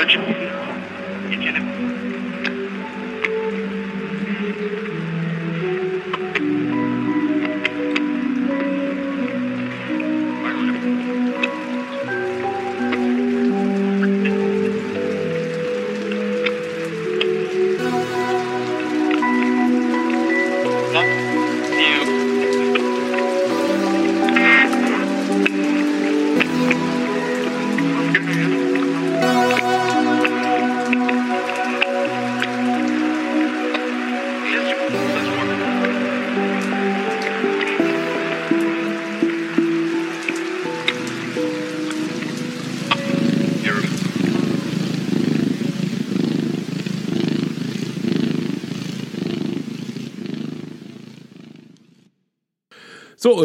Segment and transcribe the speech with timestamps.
[0.00, 0.49] much.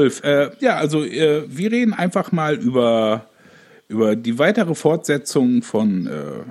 [0.10, 3.28] So, Ulf, äh, ja, also äh, wir reden einfach mal über,
[3.88, 6.44] über die weitere Fortsetzung von äh,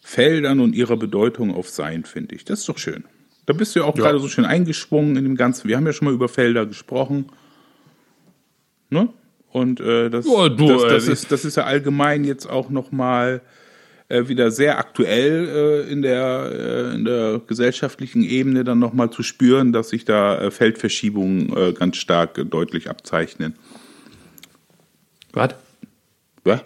[0.00, 2.44] Feldern und ihrer Bedeutung auf Sein, finde ich.
[2.44, 3.04] Das ist doch schön.
[3.46, 4.04] Da bist du ja auch Ja.
[4.04, 5.68] gerade so schön eingeschwungen in dem Ganzen.
[5.68, 7.26] Wir haben ja schon mal über Felder gesprochen.
[8.90, 9.08] Ne?
[9.50, 12.70] Und äh, das, Ja, du, das, das, äh, ist, das ist ja allgemein jetzt auch
[12.70, 13.40] nochmal
[14.12, 19.22] äh, wieder sehr aktuell äh, in, der, äh, in der gesellschaftlichen Ebene dann nochmal zu
[19.22, 23.54] spüren, dass sich da äh, Feldverschiebungen äh, ganz stark äh, deutlich abzeichnen.
[25.32, 25.54] Was?
[26.44, 26.60] Was?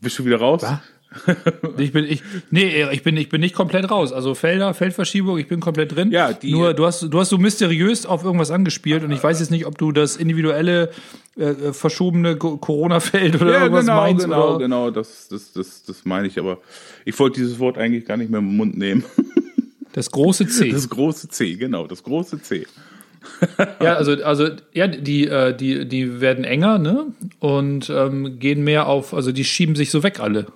[0.00, 0.62] Bist du wieder raus?
[0.62, 0.78] Was?
[1.78, 4.12] Ich bin, ich, nee, ich bin, ich bin nicht komplett raus.
[4.12, 6.10] Also Felder, Feldverschiebung, ich bin komplett drin.
[6.12, 9.40] Ja, die- Nur, du hast, du hast so mysteriös auf irgendwas angespielt und ich weiß
[9.40, 10.90] jetzt nicht, ob du das individuelle,
[11.38, 14.24] äh, äh, verschobene Co- Corona-Feld oder Ja, irgendwas genau, meinst.
[14.24, 14.58] genau, oder?
[14.58, 16.58] genau, das, das, das, das meine ich, aber
[17.04, 19.04] ich wollte dieses Wort eigentlich gar nicht mehr im Mund nehmen.
[19.92, 20.70] Das große C.
[20.70, 22.64] Das große C, genau, das große C.
[23.82, 27.06] Ja, also, also ja, die, äh, die, die werden enger, ne?
[27.40, 30.46] Und ähm, gehen mehr auf, also die schieben sich so weg alle,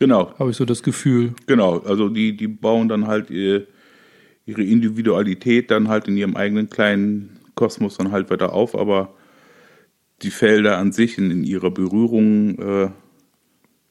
[0.00, 1.34] Genau, habe ich so das Gefühl.
[1.46, 3.66] genau, also die, die bauen dann halt ihr,
[4.46, 9.14] ihre Individualität dann halt in ihrem eigenen kleinen Kosmos dann halt weiter auf, aber
[10.22, 12.90] die Felder an sich in, in ihrer Berührung äh,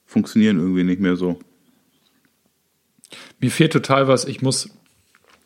[0.08, 1.40] funktionieren irgendwie nicht mehr so.
[3.40, 4.26] Mir fehlt total was.
[4.26, 4.72] Ich muss,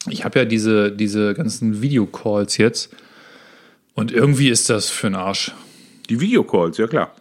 [0.09, 2.95] ich habe ja diese, diese ganzen Videocalls jetzt
[3.95, 5.51] und irgendwie ist das für den Arsch.
[6.09, 7.13] Die Videocalls, ja klar.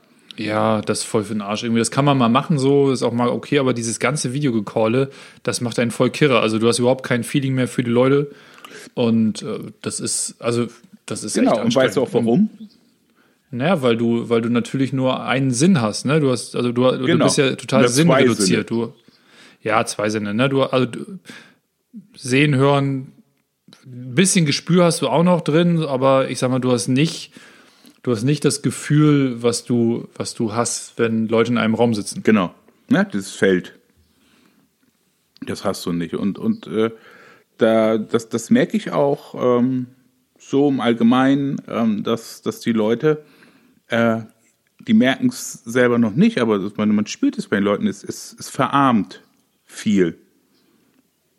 [0.45, 1.63] Ja, das ist voll für den Arsch.
[1.63, 5.11] Irgendwie, das kann man mal machen, so ist auch mal okay, aber dieses ganze Videogecalle,
[5.43, 6.41] das macht einen voll kirre.
[6.41, 8.31] Also du hast überhaupt kein Feeling mehr für die Leute.
[8.95, 10.67] Und äh, das ist, also,
[11.07, 12.27] das ist Genau, echt und weißt du auch anstrengend.
[12.27, 12.69] warum?
[13.51, 16.21] Naja, weil du, weil du natürlich nur einen Sinn hast, ne?
[16.21, 17.27] Du hast, also du, du Genau.
[17.27, 18.71] bist ja total sinnreduziert.
[18.71, 18.95] Du,
[19.63, 20.49] ja, zwei Sinne, ne?
[20.49, 21.19] Du, also du,
[22.17, 23.13] sehen, hören,
[23.85, 27.33] ein bisschen Gespür hast du auch noch drin, aber ich sag mal, du hast nicht,
[28.03, 31.95] du hast nicht das Gefühl, was du, was du hast, wenn Leute in einem Raum
[31.95, 32.23] sitzen.
[32.23, 32.55] Genau.
[32.91, 33.79] Ja, dieses Feld.
[35.47, 36.15] Das hast du nicht.
[36.15, 36.91] Und, und äh,
[37.59, 39.87] da, das, das merke ich auch ähm,
[40.39, 43.25] so im Allgemeinen, ähm, dass, dass die Leute,
[43.89, 44.21] äh,
[44.81, 47.87] die merken es selber noch nicht, aber das, man, man spürt es bei den Leuten,
[47.87, 49.23] es, es, es verarmt
[49.65, 50.19] viel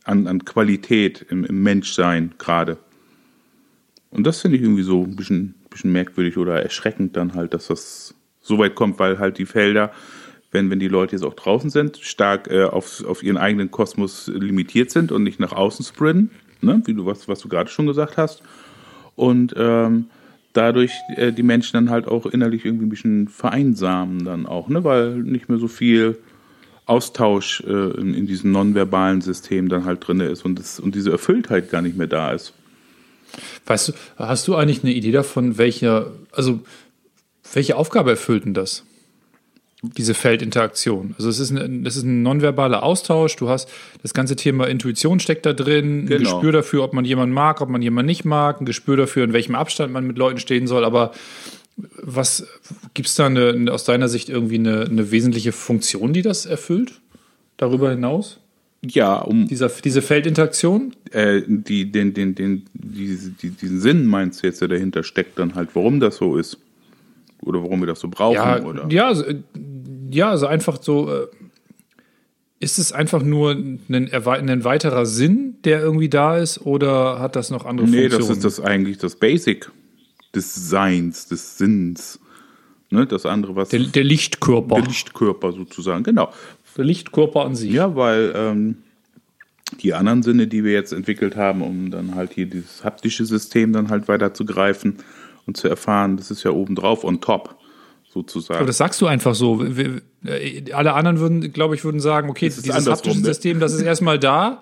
[0.05, 2.77] an, an Qualität im, im Menschsein gerade.
[4.09, 7.67] Und das finde ich irgendwie so ein bisschen, bisschen merkwürdig oder erschreckend dann halt, dass
[7.67, 9.91] das so weit kommt, weil halt die Felder,
[10.51, 14.27] wenn, wenn die Leute jetzt auch draußen sind, stark äh, auf, auf ihren eigenen Kosmos
[14.27, 16.31] limitiert sind und nicht nach außen spreaden,
[16.61, 16.81] ne?
[16.85, 18.43] wie du was, was du gerade schon gesagt hast.
[19.15, 20.05] Und ähm,
[20.53, 24.83] dadurch äh, die Menschen dann halt auch innerlich irgendwie ein bisschen vereinsamen dann auch, ne?
[24.83, 26.17] weil nicht mehr so viel
[26.85, 31.11] Austausch äh, in, in diesem nonverbalen System dann halt drin ist und, das, und diese
[31.11, 32.53] Erfülltheit gar nicht mehr da ist.
[33.65, 36.59] Weißt du, hast du eigentlich eine Idee davon, welche, also
[37.53, 38.83] welche Aufgabe erfüllt denn das?
[39.81, 41.13] Diese Feldinteraktion.
[41.17, 43.35] Also es ist ein, das ist ein nonverbaler Austausch.
[43.35, 43.69] Du hast
[44.01, 46.19] das ganze Thema Intuition steckt da drin, ein Genau.
[46.35, 49.33] Gespür dafür, ob man jemanden mag, ob man jemanden nicht mag, ein Gespür dafür, in
[49.33, 50.85] welchem Abstand man mit Leuten stehen soll.
[50.85, 51.11] Aber
[52.01, 52.47] was
[52.93, 57.01] gibt es da eine, aus deiner Sicht irgendwie eine, eine wesentliche Funktion, die das erfüllt?
[57.57, 58.39] Darüber hinaus?
[58.85, 60.93] Ja, um Dieser, diese Feldinteraktion?
[61.11, 65.39] äh, die, den, den, den, diese, die, diesen Sinn meinst du jetzt, der dahinter steckt,
[65.39, 66.57] dann halt, warum das so ist.
[67.41, 68.87] Oder warum wir das so brauchen, Ja, oder?
[68.89, 69.13] ja,
[70.11, 71.11] ja, also einfach so.
[71.11, 71.27] Äh,
[72.59, 77.49] ist es einfach nur ein, ein weiterer Sinn, der irgendwie da ist, oder hat das
[77.51, 78.27] noch andere Nee, Funktionen?
[78.27, 79.69] das ist das eigentlich das Basic
[80.33, 82.19] des Seins, des Sinns.
[82.89, 84.75] Ne, das andere, was der, der Lichtkörper.
[84.75, 86.31] der Lichtkörper sozusagen, genau.
[86.77, 87.71] Der Lichtkörper an sich.
[87.71, 88.77] Ja, weil ähm,
[89.81, 93.73] die anderen Sinne, die wir jetzt entwickelt haben, um dann halt hier dieses haptische System
[93.73, 94.97] dann halt weiter zu greifen
[95.45, 97.55] und zu erfahren, das ist ja obendrauf on top
[98.09, 98.59] sozusagen.
[98.59, 99.75] Aber das sagst du einfach so.
[99.75, 103.25] Wir, äh, alle anderen würden, glaube ich, würden sagen, okay, dieses haptische ne?
[103.25, 104.61] System, das ist erstmal da.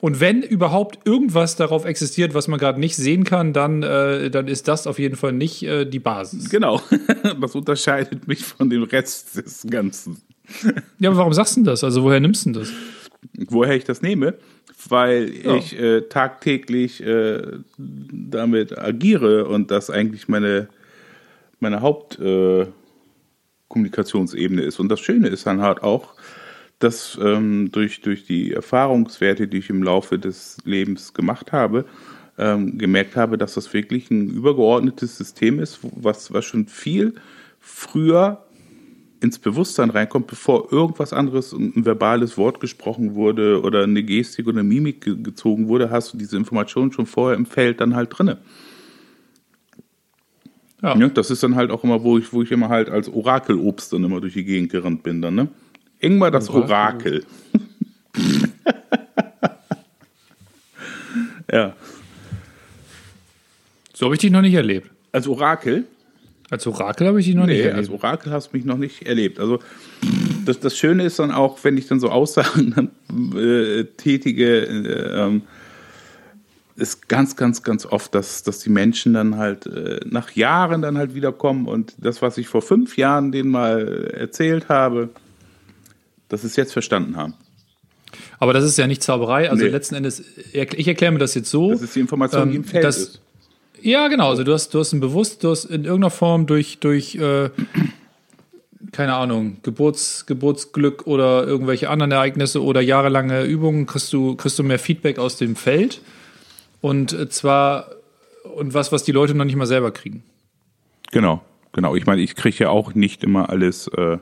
[0.00, 4.48] Und wenn überhaupt irgendwas darauf existiert, was man gerade nicht sehen kann, dann, äh, dann
[4.48, 6.48] ist das auf jeden Fall nicht äh, die Basis.
[6.48, 6.80] Genau.
[7.40, 10.20] Das unterscheidet mich von dem Rest des Ganzen.
[10.98, 11.84] Ja, aber warum sagst du denn das?
[11.84, 12.72] Also woher nimmst du denn das?
[13.48, 14.34] Woher ich das nehme?
[14.88, 15.56] Weil Ja.
[15.56, 17.42] ich äh, tagtäglich äh,
[17.76, 20.68] damit agiere und das eigentlich meine,
[21.60, 24.80] meine Hauptkommunikationsebene äh, ist.
[24.80, 26.14] Und das Schöne ist dann halt auch,
[26.78, 31.84] dass ähm, durch, durch die Erfahrungswerte, die ich im Laufe des Lebens gemacht habe,
[32.38, 37.14] ähm, gemerkt habe, dass das wirklich ein übergeordnetes System ist, was, was schon viel
[37.60, 38.42] früher
[39.20, 44.60] ins Bewusstsein reinkommt, bevor irgendwas anderes, ein verbales Wort gesprochen wurde oder eine Gestik oder
[44.60, 48.08] eine Mimik ge gezogen wurde, hast du diese Informationen schon vorher im Feld dann halt
[48.16, 48.38] drinne.
[50.82, 50.96] Ja.
[50.96, 53.92] Ja, das ist dann halt auch immer, wo ich, wo ich immer halt als Orakelobst
[53.92, 55.48] dann immer durch die Gegend gerannt bin dann, ne?
[55.98, 57.26] Ingmar das Orakel.
[58.14, 58.48] Orakel.
[61.52, 61.74] ja.
[63.92, 64.90] So habe ich dich noch nicht erlebt.
[65.12, 65.84] Als Orakel?
[66.50, 67.76] Als Orakel habe ich dich noch nicht Nee, erlebt.
[67.78, 69.38] als Orakel hast du mich noch nicht erlebt.
[69.38, 69.60] Also
[70.44, 72.90] das, das Schöne ist dann auch, wenn ich dann so Aussagen
[73.36, 75.42] äh, tätige, äh, ähm,
[76.76, 80.96] ist ganz, ganz, ganz oft, dass, dass die Menschen dann halt äh, nach Jahren dann
[80.98, 85.10] halt wiederkommen und das, was ich vor fünf Jahren denen mal erzählt habe,
[86.28, 87.34] dass sie es jetzt verstanden haben.
[88.38, 89.50] Aber das ist ja nicht Zauberei.
[89.50, 89.70] Also Nee.
[89.70, 90.22] letzten Endes,
[90.52, 91.70] ich erkläre mir das jetzt so.
[91.70, 93.20] Das ist die Information, die Ähm, im Feld das- ist.
[93.82, 94.30] Ja, genau.
[94.30, 97.50] Also du hast, du hast ein bewusst, du hast in irgendeiner Form durch, durch äh,
[98.92, 104.62] keine Ahnung, Geburts, Geburtsglück oder irgendwelche anderen Ereignisse oder jahrelange Übungen kriegst du, kriegst du
[104.62, 106.00] mehr Feedback aus dem Feld.
[106.80, 107.90] Und äh, zwar,
[108.56, 110.22] und was, was die Leute noch nicht mal selber kriegen.
[111.12, 111.42] Genau,
[111.72, 111.94] genau.
[111.94, 114.18] Ich meine, ich kriege ja auch nicht immer alles äh,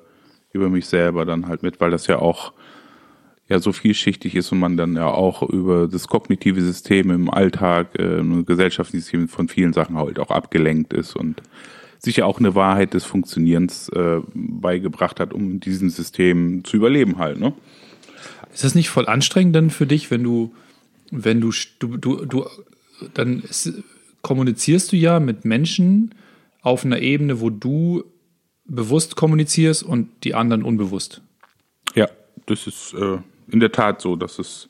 [0.53, 2.53] über mich selber dann halt mit, weil das ja auch
[3.49, 7.99] ja so vielschichtig ist und man dann ja auch über das kognitive System im Alltag,
[7.99, 11.43] äh, ein gesellschaftliches System von vielen Sachen halt auch abgelenkt ist und
[11.99, 16.77] sich ja auch eine Wahrheit des Funktionierens äh, beigebracht hat, um in diesem System zu
[16.77, 17.55] überleben halt, ne?
[18.53, 20.55] Ist das nicht voll anstrengend dann für dich, wenn du,
[21.11, 22.47] wenn du, du, du, du
[23.15, 23.73] dann ist,
[24.23, 26.15] kommunizierst du ja mit Menschen
[26.63, 28.05] auf einer Ebene, wo du
[28.65, 31.23] bewusst kommunizierst und die anderen unbewusst.
[31.95, 32.09] Ja,
[32.47, 33.19] das ist äh,
[33.51, 34.69] in der Tat so, dass es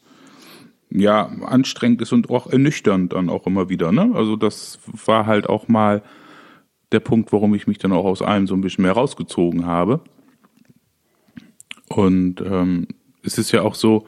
[0.91, 3.93] ja anstrengend ist und auch ernüchternd dann auch immer wieder.
[3.93, 4.11] Ne?
[4.15, 6.03] Also das war halt auch mal
[6.93, 10.01] der Punkt, warum ich mich dann auch aus allem so ein bisschen mehr rausgezogen habe.
[11.89, 12.89] Und ähm,
[13.23, 14.07] es ist ja auch so,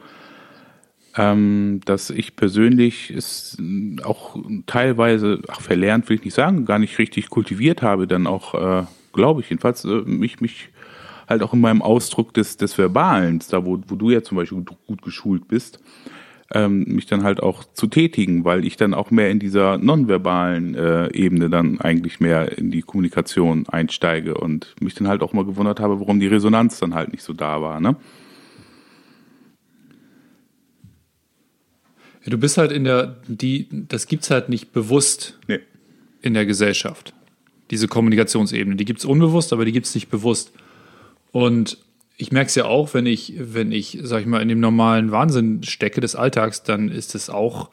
[1.17, 3.57] ähm, dass ich persönlich es
[4.03, 8.53] auch teilweise, ach, verlernt will ich nicht sagen, gar nicht richtig kultiviert habe, dann auch,
[8.55, 10.69] äh, glaube ich, jedenfalls, äh, mich, mich
[11.31, 14.63] halt auch in meinem Ausdruck des, des Verbalen, da wo, wo du ja zum Beispiel
[14.85, 15.79] gut, geschult bist,
[16.53, 20.75] ähm, mich dann halt auch zu tätigen, weil ich dann auch mehr in dieser nonverbalen
[20.75, 25.45] äh, Ebene dann eigentlich mehr in die Kommunikation einsteige und mich dann halt auch mal
[25.45, 27.79] gewundert habe, warum die Resonanz dann halt nicht so da war.
[27.79, 27.95] Ne?
[32.23, 35.59] Ja, du bist halt in der, die, das gibt's halt nicht bewusst Nee.
[36.21, 37.13] in der Gesellschaft.
[37.71, 40.51] Diese Kommunikationsebene, die gibt's unbewusst, aber die gibt's nicht bewusst.
[41.31, 41.77] Und
[42.17, 45.11] ich merke es ja auch, wenn ich, wenn ich, sag ich mal, in dem normalen
[45.11, 47.69] Wahnsinn stecke des Alltags, dann ist es auch,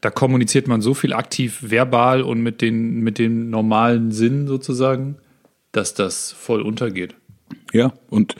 [0.00, 5.16] da kommuniziert man so viel aktiv verbal und mit den, mit dem normalen Sinn sozusagen,
[5.72, 7.14] dass das voll untergeht.
[7.72, 8.34] Ja, und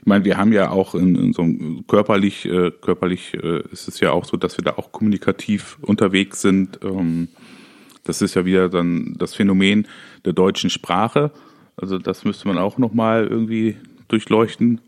[0.00, 3.88] ich meine, wir haben ja auch in, in so einem körperlich, äh, körperlich äh, ist
[3.88, 6.80] es ja auch so, dass wir da auch kommunikativ unterwegs sind.
[6.82, 7.28] Ähm,
[8.04, 9.88] das ist ja wieder dann das Phänomen
[10.24, 11.32] der deutschen Sprache.
[11.76, 13.76] Also das müsste man auch nochmal irgendwie
[14.08, 14.80] durchleuchten,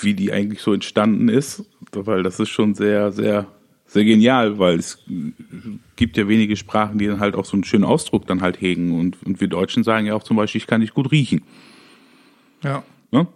[0.00, 3.46] wie die eigentlich so entstanden ist, weil das ist schon sehr, sehr,
[3.86, 4.98] sehr genial, weil es
[5.96, 8.98] gibt ja wenige Sprachen, die dann halt auch so einen schönen Ausdruck dann halt hegen
[8.98, 11.42] und, und wir Deutschen sagen ja auch zum Beispiel, ich kann nicht gut riechen.
[12.62, 12.82] Ja.
[13.10, 13.26] Ne?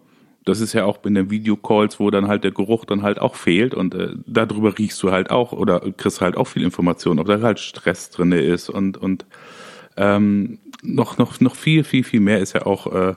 [0.44, 3.34] Das ist ja auch in den Videocalls, wo dann halt der Geruch dann halt auch
[3.34, 7.26] fehlt und äh, darüber riechst du halt auch oder kriegst halt auch viel Information, ob
[7.26, 9.26] da halt Stress drinne ist und und
[9.96, 13.14] ähm, noch noch noch viel viel viel mehr ist ja auch äh,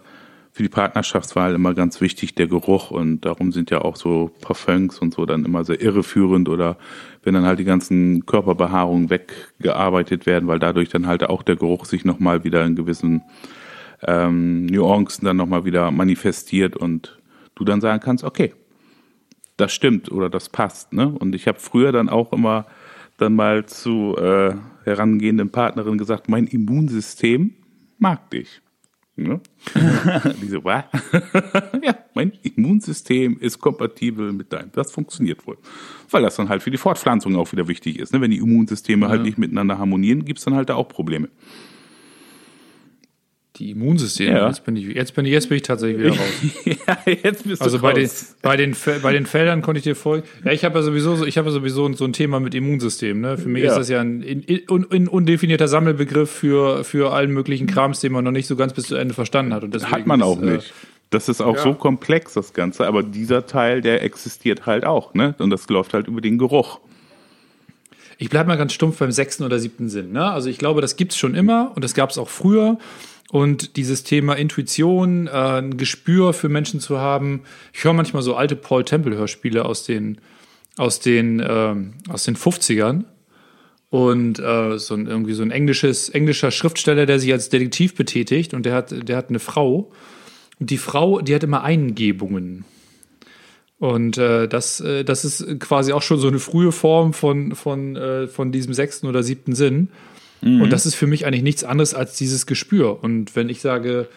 [0.59, 4.99] für die Partnerschaftswahl immer ganz wichtig der Geruch und darum sind ja auch so Parfums
[4.99, 6.75] und so dann immer sehr irreführend oder
[7.23, 11.85] wenn dann halt die ganzen Körperbehaarungen weggearbeitet werden, weil dadurch dann halt auch der Geruch
[11.85, 13.21] sich nochmal wieder in gewissen
[14.05, 17.17] ähm, Nuancen dann nochmal wieder manifestiert und
[17.55, 18.53] du dann sagen kannst, okay,
[19.55, 20.91] das stimmt oder das passt.
[20.91, 21.07] Ne?
[21.07, 22.65] Und ich habe früher dann auch immer
[23.15, 27.53] dann mal zu äh, herangehenden Partnerinnen gesagt, mein Immunsystem
[27.97, 28.61] mag dich.
[29.23, 29.41] Ne?
[30.41, 30.85] Die so, was?
[31.83, 34.71] ja, mein Immunsystem ist kompatibel mit deinem.
[34.71, 35.57] Das funktioniert wohl.
[36.09, 38.13] Weil das dann halt für die Fortpflanzung auch wieder wichtig ist.
[38.13, 38.21] Ne?
[38.21, 41.29] Wenn die Immunsysteme halt nicht miteinander harmonieren, gibt's dann halt da auch Probleme.
[43.59, 44.47] Die Immunsysteme, Ja.
[44.47, 46.19] jetzt, bin ich, jetzt, bin ich, jetzt bin ich tatsächlich wieder raus.
[46.87, 48.35] ja, jetzt bist Also du bei den, raus.
[48.41, 48.73] bei, den,
[49.03, 50.25] bei den Feldern konnte ich dir folgen.
[50.45, 53.19] Ja, ich habe ja sowieso, so- ich habe ja sowieso so ein Thema mit Immunsystem.
[53.19, 53.37] Ne?
[53.37, 53.71] Für mich Ja.
[53.71, 58.13] ist das ja ein in, in, un- undefinierter Sammelbegriff für, für allen möglichen Krams, den
[58.13, 59.63] man noch nicht so ganz bis zu Ende verstanden hat.
[59.63, 60.73] Und deswegen Hat man ist, auch äh, nicht.
[61.09, 61.61] Das ist auch ja.
[61.63, 62.87] so komplex, das Ganze.
[62.87, 65.13] Aber dieser Teil, der existiert halt auch.
[65.13, 65.35] Ne?
[65.39, 66.79] Und das läuft halt über den Geruch.
[68.17, 70.11] Ich bleibe mal ganz stumpf beim sechsten oder siebten Sinn.
[70.11, 70.23] Ne?
[70.23, 72.77] Also ich glaube, das gibt's schon immer und das gab's auch früher.
[73.31, 77.41] Und dieses Thema Intuition, äh, ein Gespür für Menschen zu haben.
[77.73, 80.19] Ich höre manchmal so alte Paul Temple-Hörspiele aus den,
[80.77, 83.05] aus den, ähm, aus den 50ern.
[83.91, 88.53] Und äh, so ein, irgendwie so ein englisches, englischer Schriftsteller, der sich als Detektiv betätigt
[88.53, 89.91] und der hat, der hat eine Frau.
[90.59, 92.65] Und die Frau, die hat immer Eingebungen.
[93.79, 97.95] Und äh, das, äh, das ist quasi auch schon so eine frühe Form von, von,
[97.95, 99.89] äh, von diesem sechsten oder siebten Sinn.
[100.41, 103.03] Und das ist für mich eigentlich nichts anderes als dieses Gespür.
[103.03, 104.07] Und wenn ich sage,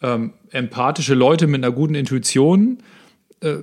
[0.00, 2.78] ähm, empathische Leute mit einer guten Intuition
[3.40, 3.56] äh,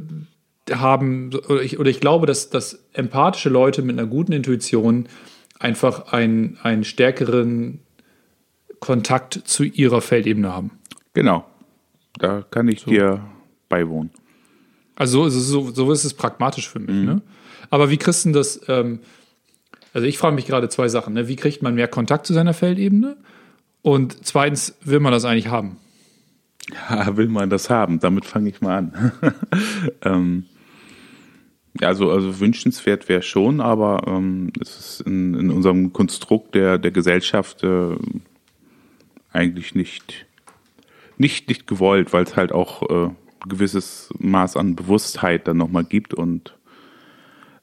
[0.71, 5.07] haben, oder ich, oder ich glaube, dass, dass empathische Leute mit einer guten Intuition
[5.59, 7.79] einfach einen, einen stärkeren
[8.79, 10.71] Kontakt zu ihrer Feldebene haben.
[11.13, 11.45] Genau.
[12.17, 13.21] Da kann ich dir
[13.67, 14.11] beiwohnen.
[14.95, 16.89] Also so, ist es- so, so ist es pragmatisch für mich.
[17.05, 17.21] Ne?
[17.69, 18.59] Aber wie kriegst du denn das?
[18.67, 18.99] Ähm,
[19.93, 21.13] also ich frage mich gerade zwei Sachen.
[21.13, 21.27] Ne?
[21.27, 23.17] Wie kriegt man mehr Kontakt zu seiner Feldebene?
[23.81, 25.77] Und zweitens, will man das eigentlich haben?
[26.89, 27.99] Ja, will man das haben?
[27.99, 29.11] Damit fange ich mal an.
[30.03, 30.45] ähm,
[31.81, 36.91] also, also wünschenswert wäre schon, aber ähm, es ist in, in unserem Konstrukt der, der
[36.91, 37.95] Gesellschaft äh,
[39.31, 40.25] eigentlich nicht,
[41.17, 45.85] nicht, nicht gewollt, weil es halt auch äh, ein gewisses Maß an Bewusstheit dann nochmal
[45.85, 46.57] gibt und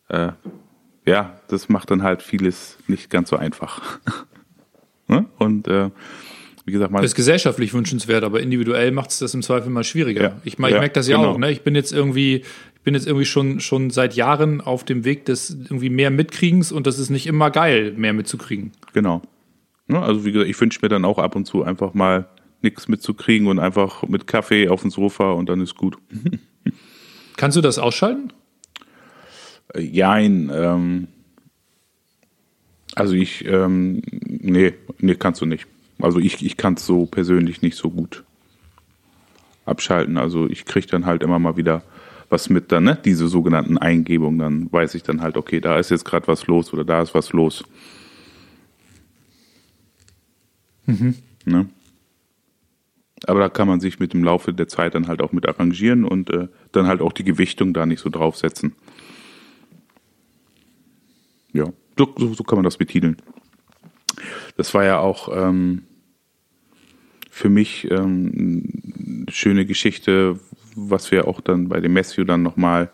[0.08, 0.32] äh,
[1.06, 4.00] ja, das macht dann halt vieles nicht ganz so einfach.
[5.08, 5.24] Ne?
[5.38, 5.90] und äh,
[6.64, 9.84] wie gesagt, mal Das ist gesellschaftlich wünschenswert, aber individuell macht es das im Zweifel mal
[9.84, 10.20] schwieriger.
[10.20, 10.36] Ja.
[10.42, 11.30] Ich, ich Ja, merke das ja genau.
[11.30, 11.38] auch.
[11.38, 11.52] Ne?
[11.52, 12.38] Ich bin jetzt irgendwie,
[12.74, 16.72] ich bin jetzt irgendwie schon, schon seit Jahren auf dem Weg des irgendwie mehr Mitkriegens
[16.72, 18.72] und das ist nicht immer geil, mehr mitzukriegen.
[18.94, 19.22] Genau.
[19.86, 22.26] Ne, also wie gesagt, ich wünsche mir dann auch ab und zu einfach mal
[22.62, 25.96] nichts mitzukriegen und einfach mit Kaffee auf dem Sofa und dann ist gut.
[27.36, 28.32] Kannst du das ausschalten?
[29.78, 31.08] Jein, ähm,
[32.94, 35.66] also ich, ähm, nee, nee, kannst du nicht.
[36.00, 38.24] Also ich, ich kann es so persönlich nicht so gut
[39.64, 40.16] abschalten.
[40.16, 41.82] Also ich kriege dann halt immer mal wieder
[42.28, 42.98] was mit dann, ne?
[43.04, 46.72] Diese sogenannten Eingebungen, dann weiß ich dann halt, okay, da ist jetzt gerade was los
[46.72, 47.64] oder da ist was los.
[51.44, 51.68] Ne?
[53.26, 56.04] Aber da kann man sich mit dem Laufe der Zeit dann halt auch mit arrangieren
[56.04, 58.72] und äh, dann halt auch die Gewichtung da nicht so draufsetzen.
[61.56, 63.16] Ja, so, so, kann man das betiteln.
[64.58, 65.84] Das war ja auch ähm,
[67.30, 68.82] für mich ähm,
[69.24, 70.38] eine schöne Geschichte,
[70.74, 72.90] was wir auch dann bei dem Matthew dann nochmal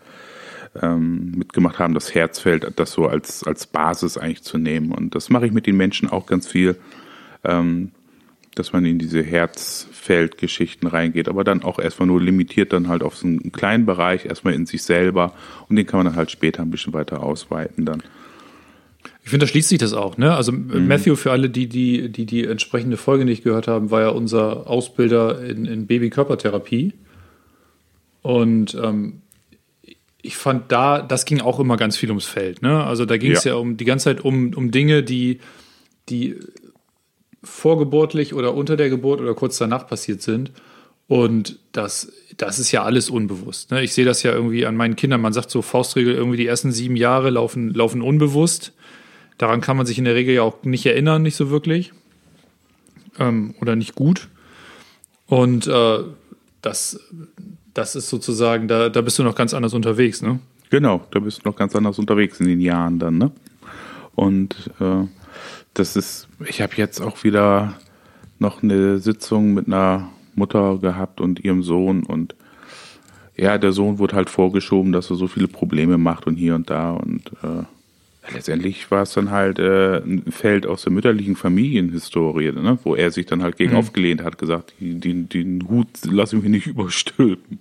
[0.81, 4.92] ähm, mitgemacht haben, das Herzfeld, das so als, als Basis eigentlich zu nehmen.
[4.92, 6.76] Und das mache ich mit den Menschen auch ganz viel,
[7.42, 7.90] ähm,
[8.54, 13.16] dass man in diese Herzfeldgeschichten reingeht, aber dann auch erstmal nur limitiert dann halt auf
[13.16, 15.35] so einen kleinen Bereich, erstmal in sich selber
[15.69, 18.04] und den kann man dann halt später ein bisschen weiter ausweiten dann.
[19.25, 20.17] Ich finde, da schließt sich das auch.
[20.17, 20.35] Ne?
[20.35, 24.09] Also Matthew, für alle, die die, die die entsprechende Folge nicht gehört haben, war ja
[24.09, 26.93] unser Ausbilder in, in Babykörpertherapie.
[28.23, 29.23] Und ähm,
[30.23, 32.62] ich fand da, das ging auch immer ganz viel ums Feld.
[32.62, 32.83] Ne?
[32.85, 33.52] Also da ging es ja.
[33.52, 33.59] Ja.
[33.59, 35.38] um die ganze Zeit um, um Dinge, die,
[36.09, 36.37] die
[37.45, 40.52] vorgeburtlich oder unter der Geburt oder kurz danach passiert sind.
[41.09, 43.71] Und das, das ist ja alles unbewusst.
[43.71, 43.83] Ne?
[43.83, 45.21] Ich sehe das ja irgendwie an meinen Kindern.
[45.21, 48.73] Man sagt so Faustregel, irgendwie die ersten sieben Jahre laufen, laufen unbewusst.
[49.42, 51.92] Daran kann man sich in der Regel ja auch nicht erinnern, nicht so wirklich.
[53.18, 54.28] Ähm, oder nicht gut.
[55.26, 55.99] Und äh,
[56.61, 57.00] das,
[57.75, 60.38] das ist sozusagen, da, da bist du noch ganz anders unterwegs, ne?
[60.70, 63.32] Genau, da bist du noch ganz anders unterwegs in den Jahren dann, ne?
[64.14, 65.08] Und äh,
[65.75, 67.75] das ist, ich habe jetzt auch wieder
[68.38, 72.37] noch eine Sitzung mit einer Mutter gehabt und ihrem Sohn und
[73.34, 76.70] ja, der Sohn wurde halt vorgeschoben, dass er so viele Probleme macht und hier und
[76.70, 77.64] da und äh,
[78.31, 82.79] letztendlich war es dann halt äh, ein Feld aus der mütterlichen Familienhistorie, ne?
[82.85, 86.50] wo er sich dann halt gegen aufgelehnt hat, gesagt, die, den Hut lass ich mir
[86.50, 87.61] nicht überstülpen.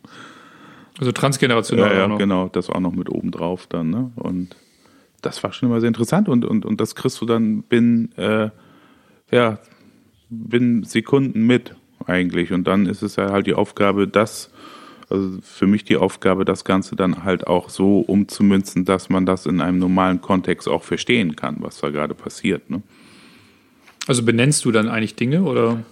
[0.99, 2.17] Also transgenerational Ja, ja, auch noch.
[2.17, 4.11] genau, das auch noch mit oben drauf dann, ne?
[4.15, 4.55] Und
[5.21, 8.49] das war schon immer sehr interessant und, und, und das kriegst du dann binnen, äh,
[9.31, 9.59] ja,
[10.29, 11.75] binnen Sekunden mit.
[12.07, 12.51] eigentlich.
[12.51, 14.51] Und dann ist es ja halt die Aufgabe, das,
[15.11, 19.45] also für mich die Aufgabe, das Ganze dann halt auch so umzumünzen, dass man das
[19.45, 22.69] in einem normalen Kontext auch verstehen kann, was da gerade passiert.
[22.69, 22.81] Ne?
[24.07, 25.83] Also benennst du dann eigentlich Dinge oder?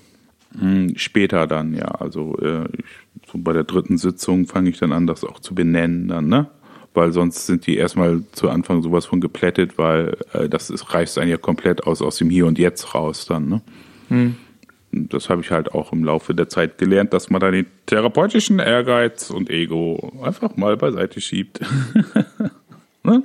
[0.57, 1.85] Hm, später dann, ja.
[1.85, 2.85] Also äh, ich,
[3.31, 6.49] so bei der dritten Sitzung fange ich dann an, das auch zu benennen dann, ne?
[6.95, 11.19] Weil sonst sind die erstmal zu Anfang sowas von geplättet, weil äh, das ist, reißt
[11.19, 13.61] einen ja komplett aus, aus dem Hier und Jetzt raus dann, ne?
[14.07, 14.35] Hm.
[14.91, 18.59] Das habe ich halt auch im Laufe der Zeit gelernt, dass man da den therapeutischen
[18.59, 21.59] Ehrgeiz und Ego einfach mal beiseite schiebt.
[23.01, 23.23] Ne?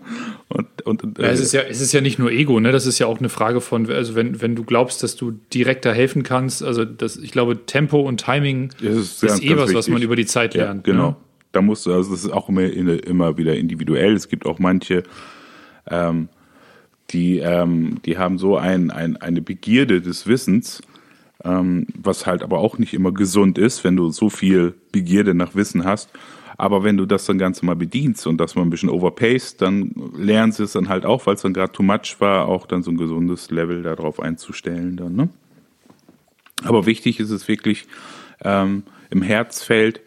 [0.48, 2.70] Und, und, ja, es, ist ja, es ist ja nicht nur Ego, ne?
[2.70, 5.92] Das ist ja auch eine Frage von, also wenn, wenn du glaubst, dass du direkter
[5.92, 10.00] helfen kannst, also das, ich glaube, Tempo und Timing ist, ist eh was, was man
[10.00, 10.86] über die Zeit lernt.
[10.86, 11.08] Ja, genau.
[11.10, 11.16] Ne?
[11.50, 14.14] Da musst du, also das ist auch immer, immer wieder individuell.
[14.14, 15.02] Es gibt auch manche,
[15.90, 16.28] ähm,
[17.10, 20.82] die, ähm, die haben so ein, ein, eine Begierde des Wissens,
[21.42, 25.54] ähm, was halt aber auch nicht immer gesund ist, wenn du so viel Begierde nach
[25.54, 26.10] Wissen hast.
[26.56, 29.92] Aber wenn du das dann Ganze mal bedienst und das mal ein bisschen overpaced, dann
[30.16, 32.82] lernen sie es dann halt auch, weil es dann gerade too much war, auch dann
[32.82, 35.16] so ein gesundes Level darauf einzustellen dann.
[35.16, 35.28] Ne?
[36.62, 37.86] Aber wichtig ist es wirklich
[38.42, 40.00] ähm, im Herzfeld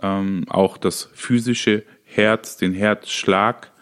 [0.00, 3.72] ähm, auch das physische Herz, den Herzschlag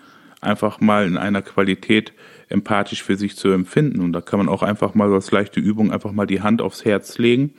[0.40, 2.12] einfach mal in einer Qualität
[2.48, 4.00] empathisch für sich zu empfinden.
[4.00, 6.84] Und da kann man auch einfach mal als leichte Übung einfach mal die Hand aufs
[6.84, 7.54] Herz legen.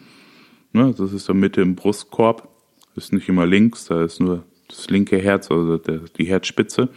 [0.74, 2.50] Ne, das ist dann Mitte im Brustkorb
[2.98, 6.90] ist nicht immer links, da ist nur das linke Herz, also der, die Herzspitze.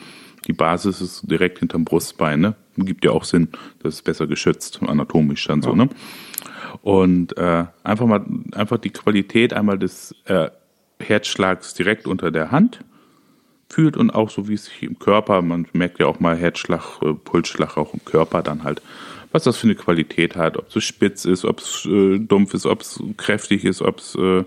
[0.46, 2.56] Die Basis ist direkt hinterm Brustbein, ne?
[2.76, 3.48] Gibt ja auch Sinn,
[3.82, 5.68] das ist besser geschützt, anatomisch dann ja.
[5.68, 5.90] so, ne?
[6.80, 10.48] Und äh, einfach mal, einfach die Qualität einmal des äh,
[10.98, 12.80] Herzschlags direkt unter der Hand
[13.70, 17.00] fühlt und auch so wie es sich im Körper, man merkt ja auch mal Herzschlag,
[17.02, 18.82] äh, Pulsschlag auch im Körper dann halt,
[19.32, 22.66] was das für eine Qualität hat, ob es spitz ist, ob es äh, dumpf ist,
[22.66, 24.44] ob es kräftig ist, ob es äh,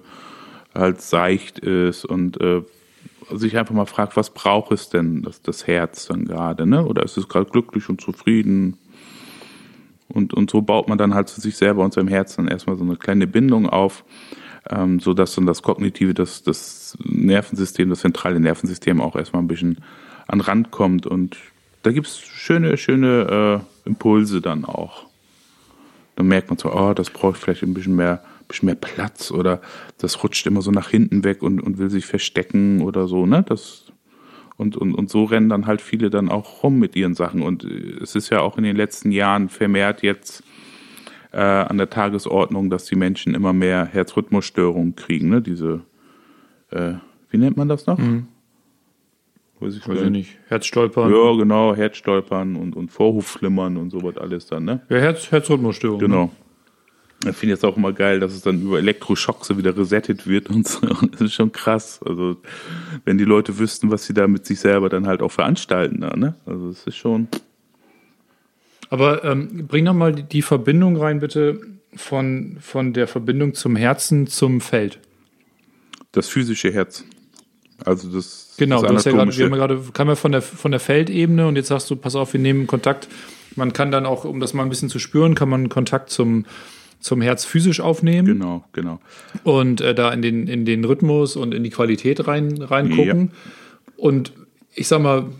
[0.75, 2.61] halt seicht ist und äh,
[3.31, 6.85] sich einfach mal fragt, was braucht es denn, das, das Herz dann gerade, ne?
[6.85, 8.77] Oder ist es gerade glücklich und zufrieden?
[10.09, 12.83] Und, und so baut man dann halt zu sich selber und seinem Herzen erstmal so
[12.83, 14.03] eine kleine Bindung auf,
[14.69, 19.47] ähm, so dass dann das kognitive, das, das Nervensystem, das zentrale Nervensystem auch erstmal ein
[19.47, 19.79] bisschen
[20.27, 21.05] an Rand kommt.
[21.05, 21.37] Und
[21.83, 25.05] da gibt's schöne, schöne äh, Impulse dann auch.
[26.15, 29.61] Dann merkt man so, oh, das braucht vielleicht ein bisschen mehr bisschen mehr Platz oder
[29.97, 33.43] das rutscht immer so nach hinten weg und, und will sich verstecken oder so, ne?
[33.47, 33.85] Das,
[34.57, 37.41] und, und, und so rennen dann halt viele dann auch rum mit ihren Sachen.
[37.41, 40.43] Und es ist ja auch in den letzten Jahren vermehrt jetzt
[41.33, 45.41] äh, an der Tagesordnung, dass die Menschen immer mehr Herzrhythmusstörungen kriegen, ne?
[45.41, 45.81] Diese,
[46.71, 46.93] äh,
[47.29, 47.97] wie nennt man das noch?
[47.97, 48.27] Mhm.
[49.59, 50.37] Weiß ich, Weiß ich nicht.
[50.47, 51.11] Herzstolpern.
[51.11, 54.81] Ja, genau, Herzstolpern und, und Vorhofflimmern und sowas alles dann, ne?
[54.89, 55.99] Ja, Herz, Herzrhythmusstörung.
[55.99, 56.25] Genau.
[56.25, 57.31] Ne?
[57.31, 60.49] Ich finde jetzt auch immer geil, dass es dann über Elektroschocks so wieder resettet wird
[60.49, 60.87] und so.
[61.11, 61.99] Das ist schon krass.
[62.05, 62.37] Also,
[63.05, 66.15] wenn die Leute wüssten, was sie da mit sich selber dann halt auch veranstalten, da,
[66.15, 66.35] ne?
[66.45, 67.27] Also, es ist schon.
[68.93, 71.59] Aber ähm, bring noch mal die Verbindung rein, bitte,
[71.95, 74.99] von, von der Verbindung zum Herzen zum Feld.
[76.11, 77.03] Das physische Herz.
[77.83, 78.53] Also das.
[78.59, 80.79] Genau, das, das ja grad, wir haben ja gerade, kam ja von der, von der
[80.79, 83.07] Feldebene und jetzt sagst du, pass auf, wir nehmen Kontakt.
[83.55, 86.45] Man kann dann auch, um das mal ein bisschen zu spüren, kann man Kontakt zum,
[86.99, 88.27] zum Herz physisch aufnehmen.
[88.27, 88.99] Genau, genau.
[89.43, 93.31] Und äh, da in den, in den Rhythmus und in die Qualität rein, reingucken.
[93.33, 93.51] Ja.
[93.97, 94.33] Und
[94.75, 95.31] ich sag mal,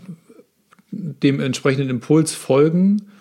[0.90, 3.12] dem entsprechenden Impuls folgen.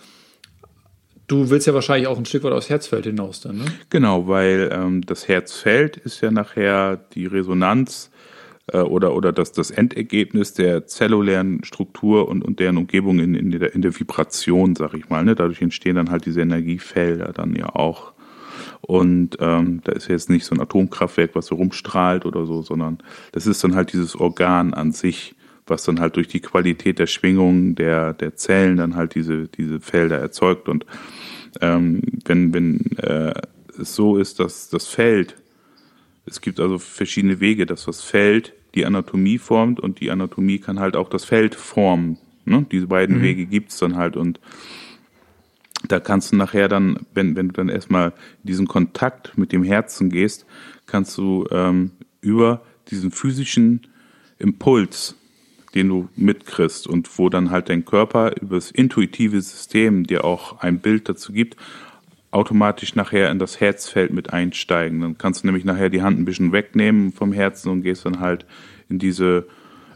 [1.33, 3.65] Du willst ja wahrscheinlich auch ein Stück weit aufs Herzfeld hinaus dann, ne?
[3.89, 8.11] Genau, weil ähm, das Herzfeld ist ja nachher die Resonanz
[8.71, 13.49] äh, oder, oder das, das Endergebnis der zellulären Struktur und, und deren Umgebung in, in,
[13.49, 15.23] der, in der Vibration, sag ich mal.
[15.25, 15.33] Ne?
[15.33, 18.13] Dadurch entstehen dann halt diese Energiefelder dann ja auch.
[18.81, 22.99] Und ähm, da ist jetzt nicht so ein Atomkraftwerk, was so rumstrahlt oder so, sondern
[23.31, 25.33] das ist dann halt dieses Organ an sich,
[25.67, 29.79] was dann halt durch die Qualität der Schwingung der, der Zellen dann halt diese, diese
[29.79, 30.67] Felder erzeugt.
[30.67, 30.85] Und
[31.61, 33.33] ähm, wenn, wenn äh,
[33.79, 35.35] es so ist, dass das Feld,
[36.25, 40.79] es gibt also verschiedene Wege, dass das Feld die Anatomie formt und die Anatomie kann
[40.79, 42.17] halt auch das Feld formen.
[42.45, 42.65] Ne?
[42.71, 43.21] Diese beiden mhm.
[43.21, 44.39] Wege gibt's dann halt und
[45.87, 50.09] da kannst du nachher dann, wenn, wenn du dann erstmal diesen Kontakt mit dem Herzen
[50.09, 50.45] gehst,
[50.85, 53.87] kannst du ähm, über diesen physischen
[54.39, 55.15] Impuls,
[55.73, 60.59] den du mitkriegst und wo dann halt dein Körper über das intuitive System dir auch
[60.59, 61.57] ein Bild dazu gibt,
[62.31, 65.01] automatisch nachher in das Herzfeld mit einsteigen.
[65.01, 68.19] Dann kannst du nämlich nachher die Hand ein bisschen wegnehmen vom Herzen und gehst dann
[68.19, 68.45] halt
[68.89, 69.45] in diese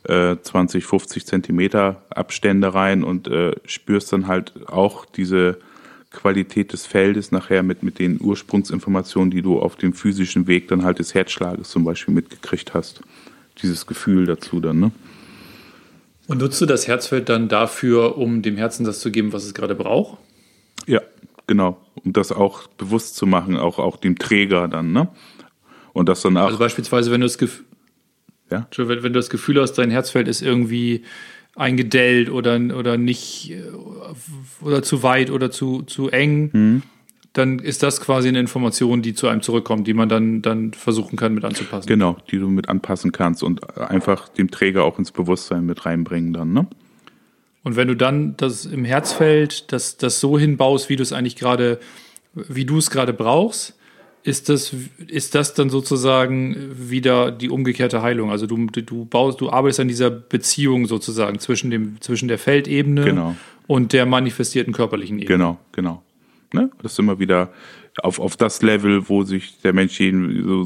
[0.03, 5.57] äh, 20, 50 Zentimeter Abstände rein und äh, spürst dann halt auch diese
[6.11, 10.83] Qualität des Feldes nachher mit, mit den Ursprungsinformationen, die du auf dem physischen Weg dann
[10.83, 13.01] halt des Herzschlages zum Beispiel mitgekriegt hast.
[13.61, 14.91] Dieses Gefühl dazu dann, ne?
[16.27, 19.53] Und nutzt du das Herzfeld dann dafür, um dem Herzen das zu geben, was es
[19.53, 20.17] gerade braucht?
[20.85, 21.01] Ja,
[21.47, 21.77] genau.
[22.03, 25.07] Um das auch bewusst zu machen, auch, auch dem Träger dann, ne?
[25.93, 26.45] Und das dann auch.
[26.45, 27.65] Also beispielsweise, wenn du das Gefühl,
[28.51, 28.67] ja?
[28.75, 31.03] wenn, wenn du das Gefühl hast, dein Herzfeld ist irgendwie
[31.55, 33.53] eingedellt oder, oder nicht
[34.61, 36.83] oder zu weit oder zu, zu eng, mhm.
[37.37, 41.15] Dann ist das quasi eine Information, die zu einem zurückkommt, die man dann, dann versuchen
[41.15, 41.87] kann mit anzupassen.
[41.87, 46.33] Genau, die du mit anpassen kannst und einfach dem Träger auch ins Bewusstsein mit reinbringen
[46.33, 46.67] dann, ne?
[47.63, 51.35] Und wenn du dann das im Herzfeld das, das so hinbaust, wie du es eigentlich
[51.35, 51.79] gerade,
[52.33, 53.77] wie du es gerade brauchst,
[54.23, 54.73] ist das,
[55.07, 58.31] ist das dann sozusagen wieder die umgekehrte Heilung?
[58.31, 63.03] Also du, du baust, du arbeitest an dieser Beziehung sozusagen zwischen dem, zwischen der Feldebene
[63.03, 63.35] genau.
[63.67, 65.37] und der manifestierten körperlichen Ebene.
[65.37, 66.03] Genau, genau.
[66.53, 66.71] Ne?
[66.81, 67.51] Das ist immer wieder
[68.01, 70.65] auf, auf das Level, wo sich der Mensch jeden so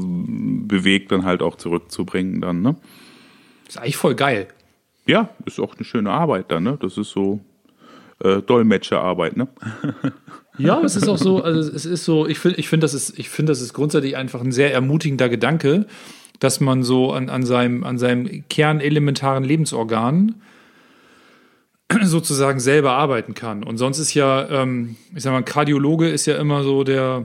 [0.66, 2.76] bewegt, dann halt auch zurückzubringen dann, ne?
[3.68, 4.48] ist eigentlich voll geil.
[5.06, 6.78] Ja, ist auch eine schöne Arbeit dann, ne?
[6.80, 7.40] Das ist so
[8.22, 9.48] äh, Dolmetscherarbeit, ne?
[10.58, 13.18] Ja, es ist auch so, also es ist so, ich finde, ich finde, das ist,
[13.18, 15.86] ich finde, das ist grundsätzlich einfach ein sehr ermutigender Gedanke,
[16.40, 20.34] dass man so an, an seinem, an seinem kernelementaren Lebensorgan
[22.02, 23.62] sozusagen selber arbeiten kann.
[23.62, 27.24] Und sonst ist ja, ähm, ich sag mal, ein Kardiologe ist ja immer so der,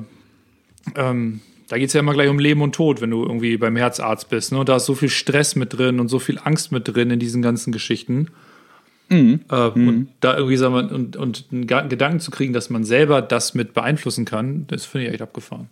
[0.95, 3.75] ähm, da geht es ja immer gleich um Leben und Tod, wenn du irgendwie beim
[3.75, 4.51] Herzarzt bist.
[4.51, 4.60] Ne?
[4.60, 7.19] Und da ist so viel Stress mit drin und so viel Angst mit drin in
[7.19, 8.27] diesen ganzen Geschichten.
[9.10, 9.41] Mhm.
[9.51, 9.88] Äh, mhm.
[9.88, 13.53] Und da irgendwie sagen wir, und, und einen Gedanken zu kriegen, dass man selber das
[13.53, 15.69] mit beeinflussen kann, das finde ich echt abgefahren.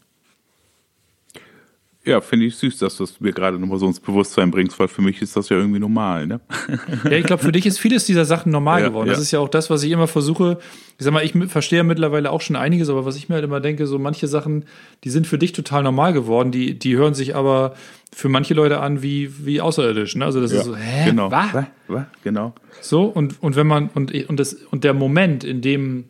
[2.05, 4.87] Ja, finde ich süß, dass du es mir gerade nochmal so ins Bewusstsein bringst, weil
[4.87, 6.39] für mich ist das ja irgendwie normal, ne?
[7.05, 9.09] Ja, ich glaube, für dich ist vieles dieser Sachen normal ja, geworden.
[9.09, 10.59] Das ist ja auch das, was ich immer versuche.
[10.99, 13.59] Ich sag mal, ich verstehe mittlerweile auch schon einiges, aber was ich mir halt immer
[13.59, 14.65] denke, so manche Sachen,
[15.03, 17.73] die sind für dich total normal geworden, die, die hören sich aber
[18.13, 20.15] für manche Leute an wie, wie außerirdisch.
[20.15, 20.25] Ne?
[20.25, 21.09] Also das ja, ist so, hä?
[21.09, 21.31] Genau.
[21.31, 21.65] Was?
[21.87, 22.05] Was?
[22.23, 22.53] Genau.
[22.81, 26.05] So, und, und wenn man, und, und, das, und der Moment, in dem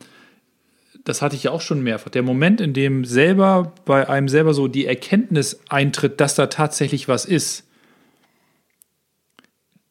[1.06, 4.54] das hatte ich ja auch schon mehrfach, der Moment, in dem selber bei einem selber
[4.54, 7.64] so die Erkenntnis eintritt, dass da tatsächlich was ist,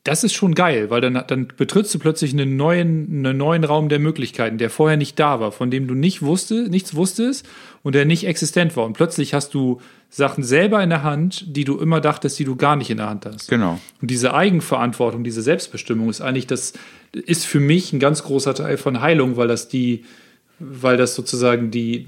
[0.03, 3.89] das ist schon geil, weil dann, dann betrittst du plötzlich einen neuen, einen neuen Raum
[3.89, 7.47] der Möglichkeiten, der vorher nicht da war, von dem du nicht wusste, nichts wusstest
[7.83, 8.85] und der nicht existent war.
[8.85, 12.55] Und plötzlich hast du Sachen selber in der Hand, die du immer dachtest, die du
[12.55, 13.49] gar nicht in der Hand hast.
[13.49, 13.81] Genau.
[14.03, 16.75] Und diese Eigenverantwortung, diese Selbstbestimmung ist eigentlich das,
[17.15, 20.05] ist für mich ein ganz großer Teil von Heilung, weil das die,
[20.59, 22.07] weil das sozusagen die,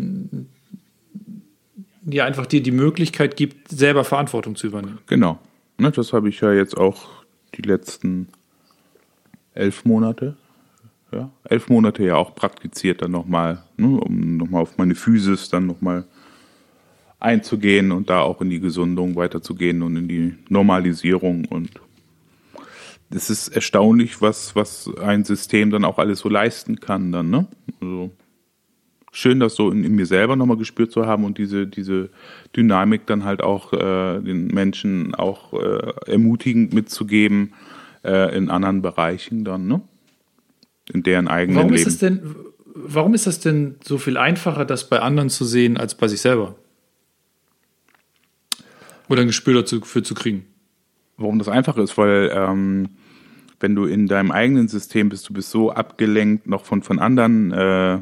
[2.02, 4.98] die einfach dir die Möglichkeit gibt, selber Verantwortung zu übernehmen.
[5.06, 5.38] Genau.
[5.78, 7.08] Ne, das habe ich ja jetzt auch
[7.54, 8.28] die letzten
[9.54, 10.36] elf Monate,
[11.12, 15.66] ja, elf Monate ja auch praktiziert, dann nochmal, ne, um nochmal auf meine Physis dann
[15.66, 16.04] nochmal
[17.20, 21.70] einzugehen und da auch in die Gesundung weiterzugehen und in die Normalisierung und
[23.10, 27.46] es ist erstaunlich, was, was ein System dann auch alles so leisten kann dann, ne?
[27.80, 28.10] Also
[29.16, 32.10] schön, das so in, in mir selber nochmal gespürt zu haben und diese, diese
[32.54, 37.54] Dynamik dann halt auch äh, den Menschen auch äh, ermutigend mitzugeben
[38.04, 39.80] äh, in anderen Bereichen dann, ne?
[40.92, 41.88] In deren eigenen warum Leben.
[41.88, 42.36] Ist denn,
[42.74, 46.20] warum ist das denn so viel einfacher, das bei anderen zu sehen, als bei sich
[46.20, 46.54] selber?
[49.08, 50.44] Oder ein Gespür dafür zu kriegen?
[51.16, 52.90] Warum das einfach ist, weil ähm,
[53.58, 57.52] wenn du in deinem eigenen System bist, du bist so abgelenkt noch von, von anderen
[57.52, 57.98] äh,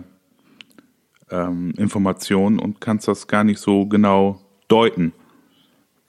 [1.34, 5.12] ähm, Informationen und kannst das gar nicht so genau deuten,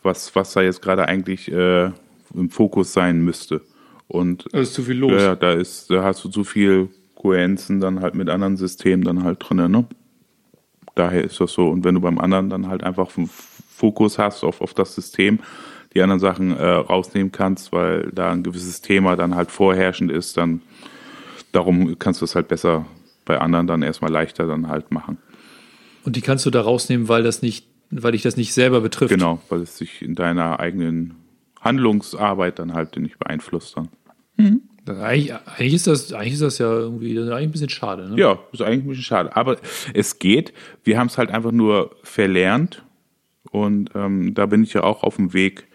[0.04, 1.92] was, was da jetzt gerade eigentlich äh,
[2.34, 3.62] im Fokus sein müsste.
[4.08, 5.22] Und da ist zu viel los.
[5.22, 9.24] Ja, da ist, da hast du zu viel Kohärenzen dann halt mit anderen Systemen dann
[9.24, 9.86] halt drin, ne?
[10.94, 11.68] Daher ist das so.
[11.68, 13.10] Und wenn du beim anderen dann halt einfach
[13.76, 15.40] Fokus hast auf, auf das System,
[15.94, 20.38] die anderen Sachen äh, rausnehmen kannst, weil da ein gewisses Thema dann halt vorherrschend ist,
[20.38, 20.62] dann
[21.52, 22.86] darum kannst du es halt besser
[23.26, 25.18] bei anderen dann erstmal leichter dann halt machen.
[26.04, 29.14] Und die kannst du da rausnehmen, weil das nicht, weil dich das nicht selber betrifft.
[29.14, 31.16] Genau, weil es sich in deiner eigenen
[31.60, 33.90] Handlungsarbeit dann halt nicht beeinflusst dann.
[34.38, 34.62] Mhm.
[34.88, 38.08] Eigentlich, eigentlich, ist das, eigentlich ist das ja irgendwie eigentlich ein bisschen schade.
[38.08, 38.20] Ne?
[38.20, 39.36] Ja, ist eigentlich ein bisschen schade.
[39.36, 39.58] Aber
[39.96, 40.54] es geht.
[40.84, 42.84] Wir haben es halt einfach nur verlernt.
[43.50, 45.68] Und ähm, da bin ich ja auch auf dem Weg,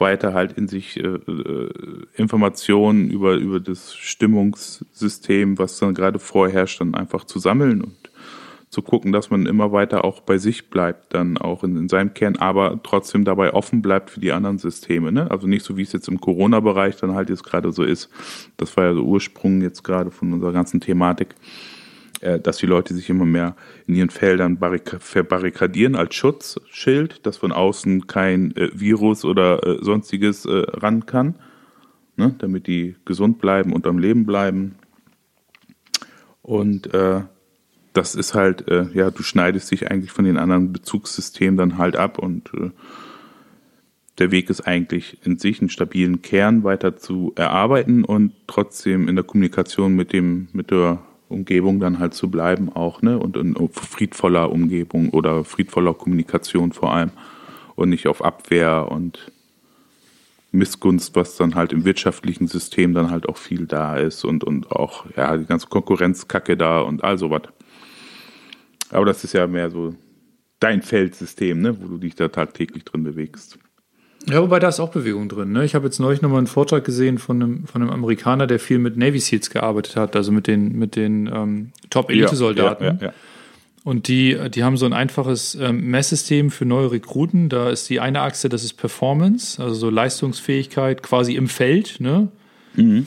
[0.00, 1.70] weiter halt in sich äh, äh,
[2.14, 8.10] Informationen über, über das Stimmungssystem, was dann gerade vorherrscht, dann einfach zu sammeln und
[8.70, 12.14] zu gucken, dass man immer weiter auch bei sich bleibt, dann auch in, in seinem
[12.14, 15.10] Kern, aber trotzdem dabei offen bleibt für die anderen Systeme.
[15.10, 15.28] Ne?
[15.28, 18.08] Also nicht so, wie es jetzt im Corona-Bereich dann halt jetzt gerade so ist.
[18.56, 21.34] Das war ja so Ursprung jetzt gerade von unserer ganzen Thematik.
[22.20, 23.56] Äh, dass die Leute sich immer mehr
[23.86, 24.58] in ihren Feldern
[24.98, 31.36] verbarrikadieren als Schutzschild, dass von außen kein äh, Virus oder äh, sonstiges äh, ran kann,
[32.16, 34.74] ne, damit die gesund bleiben und am Leben bleiben.
[36.42, 37.22] Und äh,
[37.94, 41.96] das ist halt, äh, ja, du schneidest dich eigentlich von den anderen Bezugssystemen dann halt
[41.96, 42.50] ab und
[44.18, 49.16] der Weg ist eigentlich in sich einen stabilen Kern weiter zu erarbeiten und trotzdem in
[49.16, 50.98] der Kommunikation mit dem, mit der
[51.30, 53.18] Umgebung dann halt zu bleiben auch, ne?
[53.18, 57.10] Und in friedvoller Umgebung oder friedvoller Kommunikation vor allem
[57.76, 59.30] und nicht auf Abwehr und
[60.52, 64.70] Missgunst, was dann halt im wirtschaftlichen System dann halt auch viel da ist und, und
[64.72, 67.42] auch, ja, die ganze Konkurrenzkacke da und all sowas.
[68.90, 69.94] Aber das ist ja mehr so
[70.58, 73.58] dein Feldsystem, ne, wo du dich da tagtäglich drin bewegst.
[74.28, 75.52] Ja, wobei da ist auch Bewegung drin.
[75.52, 75.64] Ne?
[75.64, 78.78] Ich habe jetzt neulich nochmal einen Vortrag gesehen von einem, von einem Amerikaner, der viel
[78.78, 82.84] mit Navy Seals gearbeitet hat, also mit den, mit den ähm, Top-Elite-Soldaten.
[82.84, 83.12] Ja, ja, ja,
[83.82, 87.48] Und die, die haben so ein einfaches ähm, Messsystem für neue Rekruten.
[87.48, 91.96] Da ist die eine Achse, das ist Performance, also so Leistungsfähigkeit quasi im Feld.
[92.00, 92.28] Ne?
[92.74, 93.06] Mhm.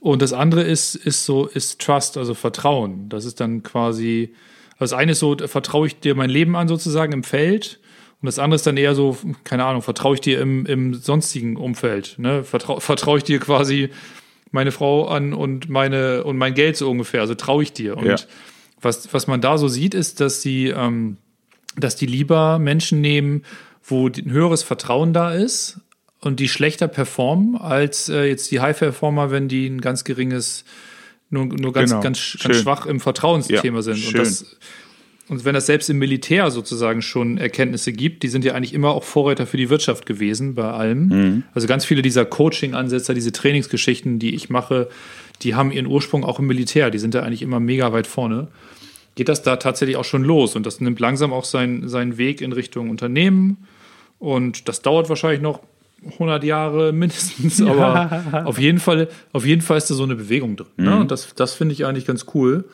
[0.00, 3.08] Und das andere ist, ist so, ist Trust, also Vertrauen.
[3.08, 4.34] Das ist dann quasi,
[4.78, 7.78] also das eine ist so, vertraue ich dir mein Leben an sozusagen im Feld
[8.22, 11.56] und das andere ist dann eher so, keine Ahnung, vertraue ich dir im, im sonstigen
[11.56, 12.16] Umfeld?
[12.18, 12.44] Ne?
[12.44, 13.88] Vertraue vertrau ich dir quasi
[14.50, 17.22] meine Frau an und meine und mein Geld so ungefähr?
[17.22, 17.96] Also traue ich dir.
[17.96, 18.16] Und ja.
[18.80, 21.16] was, was man da so sieht, ist, dass die, ähm,
[21.76, 23.42] dass die lieber Menschen nehmen,
[23.82, 25.80] wo ein höheres Vertrauen da ist
[26.20, 30.66] und die schlechter performen als äh, jetzt die High-Performer, wenn die ein ganz geringes,
[31.30, 32.02] nur, nur ganz, genau.
[32.02, 33.96] ganz, ganz schwach im Vertrauensthema ja, sind.
[33.96, 34.08] Schön.
[34.08, 34.58] Und das
[35.30, 38.90] und wenn das selbst im Militär sozusagen schon Erkenntnisse gibt, die sind ja eigentlich immer
[38.90, 41.06] auch Vorreiter für die Wirtschaft gewesen bei allem.
[41.06, 41.42] Mhm.
[41.54, 44.88] Also ganz viele dieser Coaching-Ansätze, diese Trainingsgeschichten, die ich mache,
[45.42, 46.90] die haben ihren Ursprung auch im Militär.
[46.90, 48.48] Die sind ja eigentlich immer mega weit vorne.
[49.14, 50.56] Geht das da tatsächlich auch schon los?
[50.56, 53.68] Und das nimmt langsam auch sein, seinen Weg in Richtung Unternehmen.
[54.18, 55.60] Und das dauert wahrscheinlich noch
[56.14, 58.44] 100 Jahre mindestens, aber ja.
[58.46, 60.66] auf, jeden Fall, auf jeden Fall ist da so eine Bewegung drin.
[60.76, 60.90] Ne?
[60.90, 61.00] Mhm.
[61.02, 62.64] Und das, das finde ich eigentlich ganz cool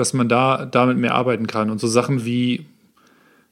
[0.00, 1.70] dass man da damit mehr arbeiten kann.
[1.70, 2.66] Und so Sachen wie,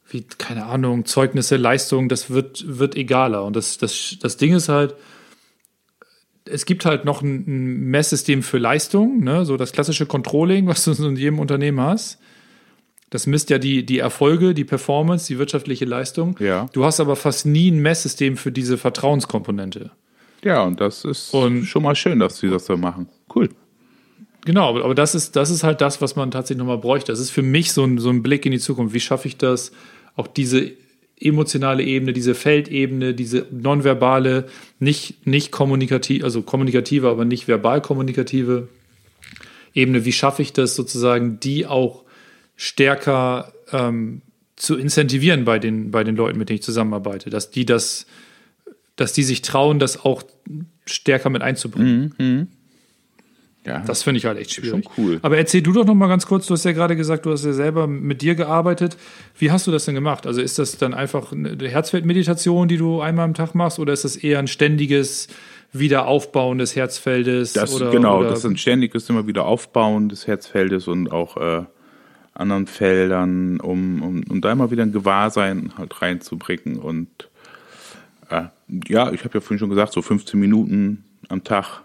[0.09, 3.45] wie keine Ahnung, Zeugnisse, Leistungen, das wird, wird egaler.
[3.45, 4.97] Und das, das, das Ding ist halt,
[6.45, 9.45] es gibt halt noch ein, ein Messsystem für Leistung, ne?
[9.45, 12.19] so das klassische Controlling, was du in jedem Unternehmen hast.
[13.11, 16.37] Das misst ja die, die Erfolge, die Performance, die wirtschaftliche Leistung.
[16.41, 16.69] Ja.
[16.73, 19.91] Du hast aber fast nie ein Messsystem für diese Vertrauenskomponente.
[20.43, 23.09] Ja, und das ist und, schon mal schön, dass sie das so machen.
[23.35, 23.49] Cool.
[24.49, 27.13] Genau, aber, das, ist, das ist halt das, was man tatsächlich nochmal bräuchte.
[27.13, 28.95] Das ist für mich so ein, so ein Blick in die Zukunft.
[28.95, 29.73] Wie schaffe ich das,
[30.17, 30.71] auch diese
[31.21, 34.47] emotionale Ebene, diese Feldebene, diese nonverbale,
[34.79, 38.69] nicht, nicht kommunikativ, also kommunikative, aber nicht verbal kommunikative
[39.75, 42.05] Ebene, wie schaffe ich das sozusagen, die auch
[42.57, 44.23] stärker ähm,
[44.57, 48.07] zu incentivieren bei den, bei den Leuten, mit denen ich zusammenarbeite, dass die das,
[48.97, 50.23] dass die sich trauen, das auch
[50.87, 52.15] stärker mit einzubringen.
[52.17, 52.47] Mhm, mh.
[53.66, 54.85] Ja, das finde ich halt echt schwierig.
[54.85, 55.18] Schon cool.
[55.21, 57.44] Aber erzähl du doch noch mal ganz kurz, du hast ja gerade gesagt, du hast
[57.44, 58.97] ja selber mit dir gearbeitet.
[59.37, 60.27] Wie hast du das denn gemacht?
[60.27, 64.05] Also ist das dann einfach eine Herzfeldmeditation, die du einmal am Tag machst oder ist
[64.05, 65.29] das eher ein ständiges
[65.73, 67.53] Wiederaufbauen des Herzfeldes?
[67.53, 68.31] Das, oder, genau, oder?
[68.31, 71.64] das ist ein ständiges immer wieder Aufbauen des Herzfeldes und auch äh,
[72.33, 76.79] anderen Feldern, um, um, um da immer wieder ein Gewahrsein halt reinzubringen.
[76.79, 77.09] Und
[78.31, 78.44] äh,
[78.87, 81.83] ja, ich habe ja vorhin schon gesagt, so 15 Minuten am Tag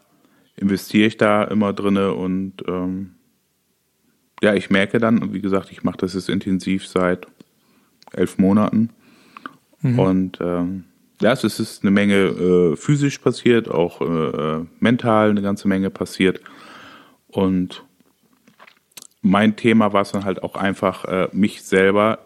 [0.56, 3.16] investiere ich da immer drinne und ähm,
[4.42, 7.28] ja, ich merke dann, wie gesagt, ich mache das jetzt intensiv seit
[8.12, 8.90] elf Monaten
[9.82, 10.00] mhm.
[10.00, 10.84] und ähm,
[11.22, 16.42] ja, es ist eine Menge äh, physisch passiert, auch äh, mental eine ganze Menge passiert
[17.28, 17.84] und
[19.22, 22.20] mein Thema war es dann halt auch einfach, äh, mich selber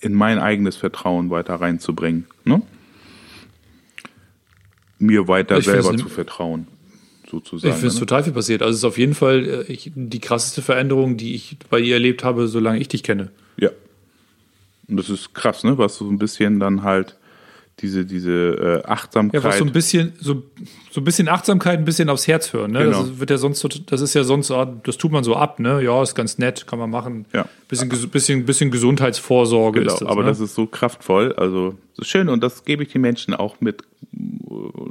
[0.00, 2.26] in mein eigenes Vertrauen weiter reinzubringen.
[2.44, 2.60] Ne?
[4.98, 6.66] Mir weiter ich selber zu vertrauen
[7.32, 7.72] sozusagen.
[7.72, 8.00] Ich finde es ne?
[8.00, 8.62] total viel passiert.
[8.62, 11.94] Also es ist auf jeden Fall äh, ich, die krasseste Veränderung, die ich bei ihr
[11.94, 13.30] erlebt habe, solange ich dich kenne.
[13.56, 13.70] Ja.
[14.88, 15.78] Und das ist krass, ne?
[15.78, 17.16] Was so ein bisschen dann halt
[17.80, 19.42] diese, diese äh, Achtsamkeit.
[19.42, 20.42] Ja, was so ein bisschen, so,
[20.90, 22.84] so ein bisschen Achtsamkeit, ein bisschen aufs Herz hören, ne?
[22.84, 23.02] Genau.
[23.02, 25.82] Das wird ja sonst, das ist ja sonst, das tut man so ab, ne?
[25.82, 27.24] Ja, ist ganz nett, kann man machen.
[27.32, 27.46] Ja.
[27.68, 30.28] Bisschen, bisschen, bisschen Gesundheitsvorsorge genau, ist das, aber ne?
[30.28, 33.60] das ist so kraftvoll, also das ist schön und das gebe ich den Menschen auch
[33.60, 33.82] mit.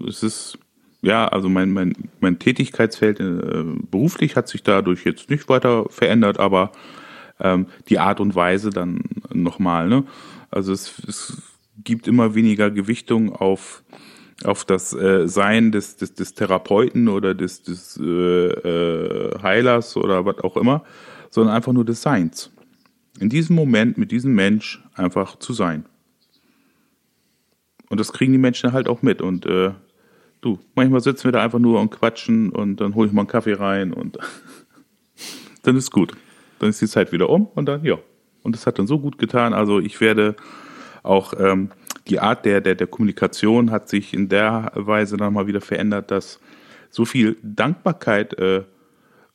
[0.08, 0.58] Es ist
[1.02, 6.40] ja, also mein, mein, mein Tätigkeitsfeld äh, beruflich hat sich dadurch jetzt nicht weiter verändert,
[6.40, 6.72] aber
[7.40, 9.88] ähm, die Art und Weise dann nochmal.
[9.88, 10.04] Ne?
[10.52, 11.42] Also es, es
[11.84, 13.84] gibt immer weniger Gewichtung auf
[14.44, 20.26] auf das äh, Sein des, des, des Therapeuten oder des, des äh, äh, Heilers oder
[20.26, 20.84] was auch immer,
[21.30, 22.52] sondern einfach nur des Seins.
[23.20, 25.86] In diesem Moment mit diesem Mensch einfach zu sein.
[27.90, 29.22] Und das kriegen die Menschen halt auch mit.
[29.22, 29.72] Und äh,
[30.42, 33.28] du, manchmal sitzen wir da einfach nur und quatschen und dann hole ich mal einen
[33.28, 34.18] Kaffee rein und
[35.64, 36.14] dann ist gut.
[36.60, 37.98] Dann ist die Zeit wieder um und dann, ja.
[38.44, 39.54] Und das hat dann so gut getan.
[39.54, 40.36] Also ich werde
[41.04, 41.70] auch ähm,
[42.08, 46.10] die Art der, der, der Kommunikation hat sich in der Weise dann mal wieder verändert,
[46.12, 46.40] dass
[46.90, 48.64] so viel Dankbarkeit äh,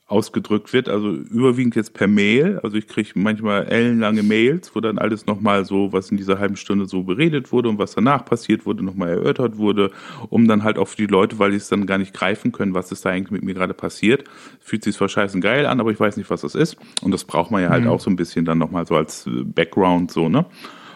[0.08, 2.60] ausgedrückt wird, also überwiegend jetzt per Mail.
[2.62, 6.54] Also ich kriege manchmal ellenlange Mails, wo dann alles nochmal so, was in dieser halben
[6.54, 9.90] Stunde so beredet wurde und was danach passiert wurde, nochmal erörtert wurde,
[10.28, 12.72] um dann halt auch für die Leute, weil die es dann gar nicht greifen können,
[12.72, 14.24] was ist da eigentlich mit mir gerade passiert.
[14.60, 16.76] Fühlt sich zwar scheißen geil an, aber ich weiß nicht, was das ist.
[17.02, 17.90] Und das braucht man ja halt mhm.
[17.90, 20.46] auch so ein bisschen dann nochmal so als äh, Background so, ne?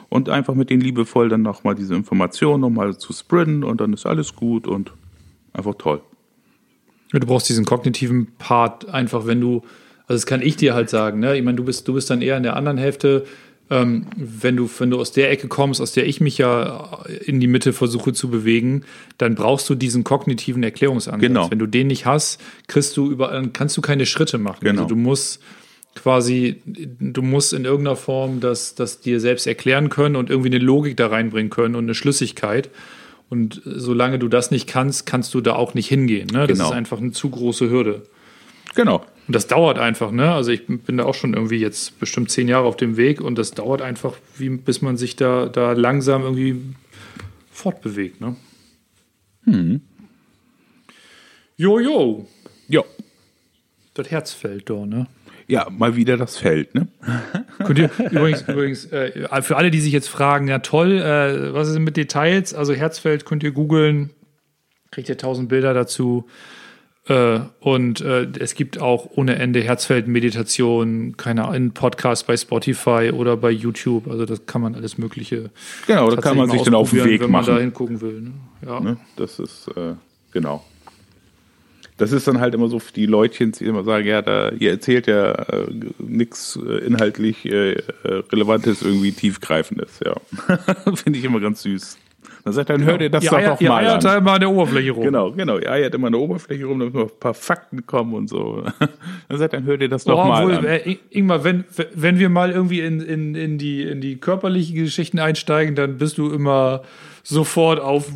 [0.08, 4.06] Und einfach mit denen liebevoll dann nochmal diese Information nochmal zu spreaden und dann ist
[4.06, 4.92] alles gut und
[5.52, 6.00] einfach toll.
[7.12, 9.62] Du brauchst diesen kognitiven Part einfach, wenn du,
[10.06, 11.36] also das kann ich dir halt sagen, ne?
[11.36, 13.24] Ich meine, du bist, du bist dann eher in der anderen Hälfte,
[13.70, 17.38] ähm, wenn du, wenn du aus der Ecke kommst, aus der ich mich ja in
[17.38, 18.84] die Mitte versuche zu bewegen,
[19.16, 21.20] dann brauchst du diesen kognitiven Erklärungsansatz.
[21.20, 21.50] Genau.
[21.50, 24.58] Wenn du den nicht hast, kriegst du über, kannst du keine Schritte machen.
[24.60, 24.82] Genau.
[24.82, 25.40] Also du musst
[25.94, 30.58] quasi, du musst in irgendeiner Form das, das dir selbst erklären können und irgendwie eine
[30.58, 32.70] Logik da reinbringen können und eine Schlüssigkeit.
[33.30, 36.26] Und solange du das nicht kannst, kannst du da auch nicht hingehen.
[36.32, 36.46] Ne?
[36.46, 36.68] Das Genau.
[36.70, 38.02] ist einfach eine zu große Hürde.
[38.74, 39.04] Genau.
[39.26, 40.32] Und das dauert einfach, ne?
[40.32, 43.36] Also ich bin da auch schon irgendwie jetzt bestimmt zehn Jahre auf dem Weg und
[43.38, 46.56] das dauert einfach, wie, bis man sich da, da langsam irgendwie
[47.52, 48.34] fortbewegt, ne?
[49.44, 49.80] Hm.
[51.56, 52.26] Jojo,
[52.68, 52.82] Ja.
[53.94, 55.06] das Herz fällt da, ne?
[55.50, 56.86] Ja, mal wieder das Feld, ne?
[57.58, 61.66] Könnt ihr übrigens, übrigens äh, für alle, die sich jetzt fragen, ja toll, äh, was
[61.66, 62.54] ist denn mit Details?
[62.54, 64.10] Also Herzfeld könnt ihr googeln,
[64.92, 66.28] kriegt ihr tausend Bilder dazu.
[67.08, 73.36] Äh, und äh, es gibt auch ohne Ende Herzfeld-Meditation, keine Ahnung, Podcast bei Spotify oder
[73.36, 74.08] bei YouTube.
[74.08, 75.50] Also das kann man alles Mögliche.
[75.88, 77.62] Genau, da kann man sich dann auf den Weg wenn man da machen.
[77.62, 78.20] hingucken will.
[78.20, 78.32] Ne?
[78.64, 78.78] Ja.
[78.78, 78.98] Ne?
[79.16, 79.94] Das ist, äh,
[80.30, 80.64] genau.
[82.00, 84.70] Das ist dann halt immer so für die Leutchen, die immer sagen, ja, da, ihr
[84.70, 85.66] erzählt ja äh,
[85.98, 87.82] nichts äh, inhaltlich äh, äh,
[88.32, 90.14] Relevantes, irgendwie tiefgreifendes, ja.
[90.94, 91.98] Finde ich immer ganz süß.
[92.44, 94.18] Dann sagt er, dann hört ihr das Ihr doch noch ihr mal eiert an.
[94.18, 95.04] immer an der Oberfläche rum.
[95.04, 95.58] Genau, genau.
[95.58, 98.64] Ihr eiert immer an der Oberfläche rum, damit noch ein paar Fakten kommen und so.
[99.28, 100.64] Dann sagt er, dann hört ihr das doch Oh, mal obwohl, an.
[100.64, 105.18] äh, Ingmar, wenn, wenn wir mal irgendwie in, in, in, die, in die körperlichen Geschichten
[105.18, 106.82] einsteigen, dann bist du immer
[107.22, 108.10] sofort auf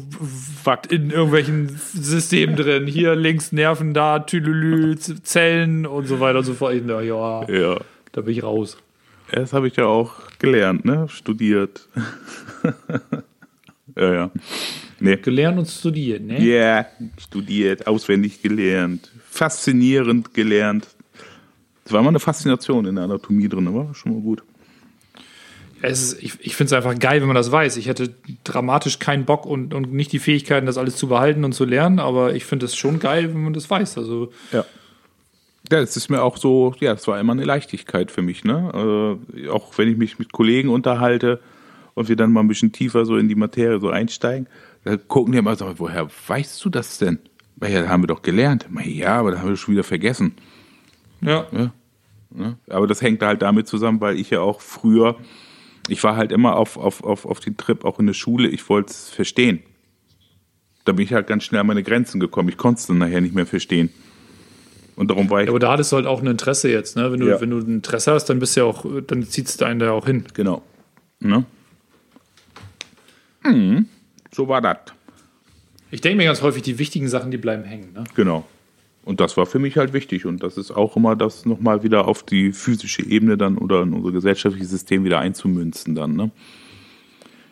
[0.63, 0.91] Fakt.
[0.93, 2.87] in irgendwelchen Systemen drin.
[2.87, 6.75] Hier links Nerven, da Tülülü, Zellen und so weiter und so fort.
[6.85, 7.79] Na, ja, Ja.
[8.13, 8.77] da bin ich raus.
[9.31, 11.07] Das habe ich ja auch gelernt, ne?
[11.09, 11.89] Studiert.
[13.97, 14.31] ja, ja.
[15.01, 15.17] Nee.
[15.17, 16.41] Gelernt und studiert, ne?
[16.43, 16.87] Ja,
[17.19, 20.89] studiert, auswendig gelernt, faszinierend gelernt.
[21.85, 24.43] Es war immer eine Faszination in der Anatomie drin, war schon mal gut.
[25.85, 27.77] Es ist, ich ich finde es einfach geil, wenn man das weiß.
[27.77, 31.53] Ich hätte dramatisch keinen Bock und, und nicht die Fähigkeiten, das alles zu behalten und
[31.53, 33.99] zu lernen, aber ich finde es schon geil, wenn man das weiß.
[33.99, 34.65] Also, Ja.
[35.71, 39.19] Ja, es ist mir auch so, ja, es war immer eine Leichtigkeit für mich, ne?
[39.35, 41.41] Äh, auch wenn ich mich mit Kollegen unterhalte
[41.95, 44.47] und wir dann mal ein bisschen tiefer so in die Materie so einsteigen,
[44.85, 47.19] da gucken die immer so, woher weißt du das denn?
[47.57, 48.67] Weil ja, haben wir doch gelernt.
[48.85, 50.35] Ja, aber da haben wir schon wieder vergessen.
[51.23, 51.47] ja.
[51.51, 51.73] Ja.
[52.31, 52.59] Ne?
[52.69, 55.17] Aber das hängt halt damit zusammen, weil ich ja auch früher,
[55.89, 58.69] ich war halt immer auf, auf, auf, auf den Trip, auch in der Schule, ich
[58.69, 59.61] wollte es verstehen.
[60.85, 62.49] Da bin ich halt ganz schnell an meine Grenzen gekommen.
[62.49, 63.91] Ich konnte es dann nachher nicht mehr verstehen.
[64.97, 67.11] Und darum war ich, Ja, aber da hattest du halt auch ein Interesse jetzt, ne?
[67.11, 67.41] Wenn du, Ja.
[67.41, 69.91] wenn du ein Interesse hast, dann bist du ja auch, dann zieht es einen da
[69.93, 70.25] auch hin.
[70.35, 70.63] genau.
[71.21, 71.45] Ne?
[73.45, 73.87] Mhm.
[74.33, 74.79] So war das.
[75.91, 77.93] Ich denke mir ganz häufig, die wichtigen Sachen, die bleiben hängen.
[77.93, 78.05] Ne?
[78.15, 78.47] Genau.
[79.05, 80.25] Und das war für mich halt wichtig.
[80.25, 83.93] Und das ist auch immer das nochmal wieder auf die physische Ebene dann oder in
[83.93, 86.31] unser gesellschaftliches System wieder einzumünzen dann, ne?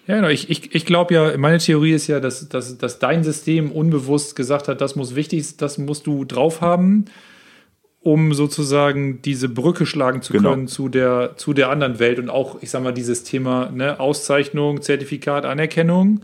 [0.07, 0.29] Ja, genau.
[0.29, 4.35] Ich, ich, ich glaube ja, meine Theorie ist ja, dass, dass, dass dein System unbewusst
[4.35, 7.05] gesagt hat, das muss wichtig, das musst du drauf haben,
[8.01, 10.51] um sozusagen diese Brücke schlagen zu Genau.
[10.51, 14.01] können zu der, zu der anderen Welt und auch, ich sag mal, dieses Thema ne,
[14.01, 16.23] Auszeichnung, Zertifikat, Anerkennung.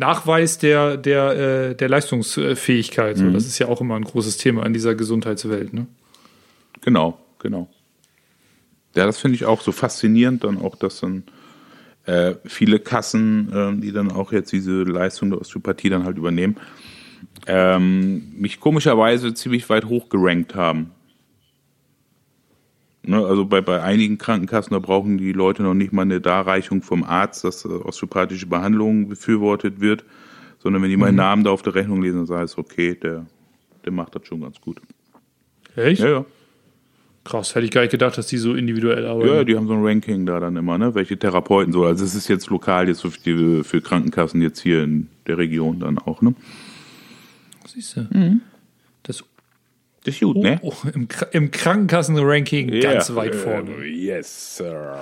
[0.00, 3.18] Nachweis der, der, äh, der Leistungsfähigkeit.
[3.18, 5.72] So, das ist ja auch immer ein großes Thema in dieser Gesundheitswelt.
[5.72, 5.86] Ne?
[6.80, 7.68] Genau, genau.
[8.96, 11.22] Ja, das finde ich auch so faszinierend, dann auch, dass dann
[12.06, 16.56] äh, viele Kassen, ähm, die dann auch jetzt diese Leistung der Osteopathie dann halt übernehmen,
[17.46, 20.90] ähm, mich komischerweise ziemlich weit hoch gerankt haben.
[23.02, 26.82] Ne, also bei, bei einigen Krankenkassen, da brauchen die Leute noch nicht mal eine Darreichung
[26.82, 30.04] vom Arzt, dass äh, osteopathische Behandlung befürwortet wird,
[30.58, 33.24] sondern wenn die meinen Namen da auf der Rechnung lesen, dann sei es okay, der,
[33.84, 34.80] der macht das schon ganz gut.
[35.76, 36.02] Echt?
[36.02, 36.24] Ja, ja.
[37.24, 39.28] Krass, hätte ich gar nicht gedacht, dass die so individuell arbeiten.
[39.28, 40.94] Ja, die haben so ein Ranking da dann immer, ne?
[40.94, 41.84] Welche Therapeuten so.
[41.84, 45.80] Also es ist jetzt lokal jetzt für, die, für Krankenkassen jetzt hier in der Region
[45.80, 46.34] dann auch, ne?
[47.66, 48.08] Siehst du?
[48.10, 48.38] Das
[50.02, 50.58] Das ist gut, oh, ne?
[50.62, 53.70] oh, im, Kra- im Krankenkassenranking ganz weit vorne.
[53.84, 54.98] Äh, Yes, sir.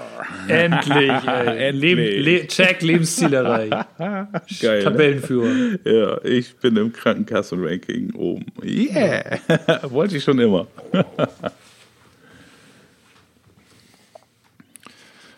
[0.48, 1.68] Endlich, ey.
[1.68, 1.80] Endlich.
[1.96, 3.68] Leben, Le Check, Lebenszielerei.
[3.98, 4.78] Geil.
[4.78, 4.82] Ne?
[4.84, 5.78] Tabellenführer.
[5.84, 8.46] Ja, ich bin im Krankenkassen-Ranking oben.
[8.64, 9.38] Yeah!
[9.90, 10.66] Wollte ich schon immer.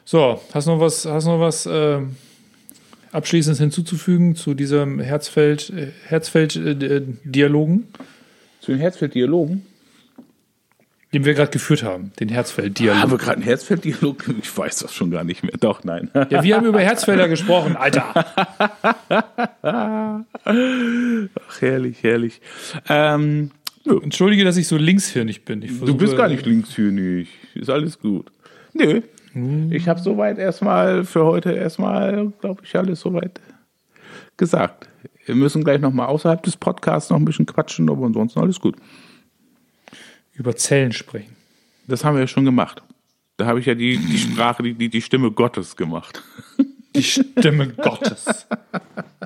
[0.05, 1.99] So, hast du noch was, hast noch was äh,
[3.13, 7.89] abschließend hinzuzufügen zu diesem Herzfeld, äh, Herzfeld-Dialogen,
[8.61, 9.67] Zu den Herzfeld-Dialogen?
[11.13, 12.13] den wir gerade geführt haben?
[12.21, 13.03] Den Herzfeld-Dialog.
[13.03, 14.25] Haben wir gerade einen Herzfeld-Dialog?
[14.41, 15.55] Ich weiß das schon gar nicht mehr.
[15.59, 16.09] Doch, nein.
[16.31, 18.15] Ja, wir haben über Herzfelder gesprochen, Alter.
[20.45, 22.41] Ach, herrlich, herrlich.
[22.89, 23.51] Ähm,
[23.85, 25.63] Entschuldige, dass ich so linkshirnig bin.
[25.63, 27.29] Ich du versuche- bist gar nicht linkshirnig.
[27.55, 28.31] Ist alles gut.
[28.73, 29.01] Nö.
[29.71, 33.41] Ich habe soweit erstmal für heute erstmal, glaube ich, alles soweit
[34.37, 34.89] gesagt.
[35.27, 38.77] Wir müssen gleich nochmal außerhalb des Podcasts noch ein bisschen quatschen, aber ansonsten alles gut.
[40.33, 41.37] über Zellen sprechen.
[41.87, 42.83] Das haben wir ja schon gemacht.
[43.37, 46.23] Da habe ich ja die, die Sprache, die, die, die Stimme Gottes gemacht.
[46.97, 48.47] Die Stimme Gottes.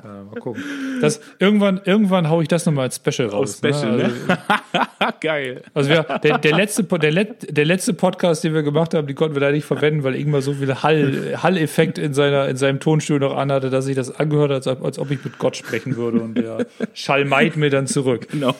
[0.03, 0.63] Ja, mal gucken.
[1.01, 3.57] Das, irgendwann irgendwann haue ich das nochmal als Special raus.
[3.57, 4.11] Special, ne?
[4.27, 4.37] ne?
[5.21, 5.63] Geil.
[5.73, 9.07] Also, also wir, der, der, letzte, der, Let, der letzte Podcast, den wir gemacht haben,
[9.07, 12.57] die konnten wir da nicht verwenden, weil Ingmar so viel Hall, Hall-Effekt in, seiner, in
[12.57, 15.39] seinem Tonstuhl noch anhatte, dass sich das angehört hat, als, ob- als ob ich mit
[15.39, 16.19] Gott sprechen würde.
[16.19, 18.27] Und der Schall meit mir dann zurück.
[18.31, 18.53] Genau.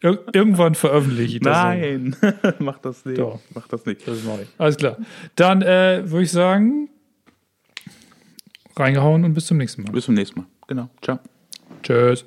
[0.00, 1.54] Ir irgendwann veröffentliche ich das.
[1.56, 2.16] Nein,
[2.60, 3.18] mach das nicht.
[3.18, 3.40] Doch.
[3.54, 4.06] Mach das nicht.
[4.08, 4.48] Das mache ich.
[4.56, 4.96] Alles klar.
[5.36, 6.88] Dann äh, würde ich sagen,
[8.78, 9.92] reingehauen und bis zum nächsten Mal.
[9.92, 10.46] Bis zum nächsten Mal.
[10.66, 10.88] Genau.
[11.02, 11.18] Ciao.
[11.82, 12.24] Tschüss.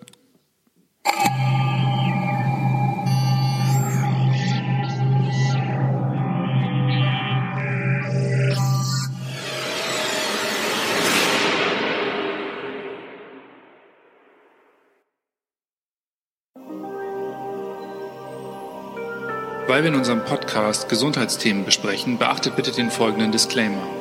[19.68, 24.01] Weil wir in unserem Podcast Gesundheitsthemen besprechen, beachtet bitte den folgenden Disclaimer.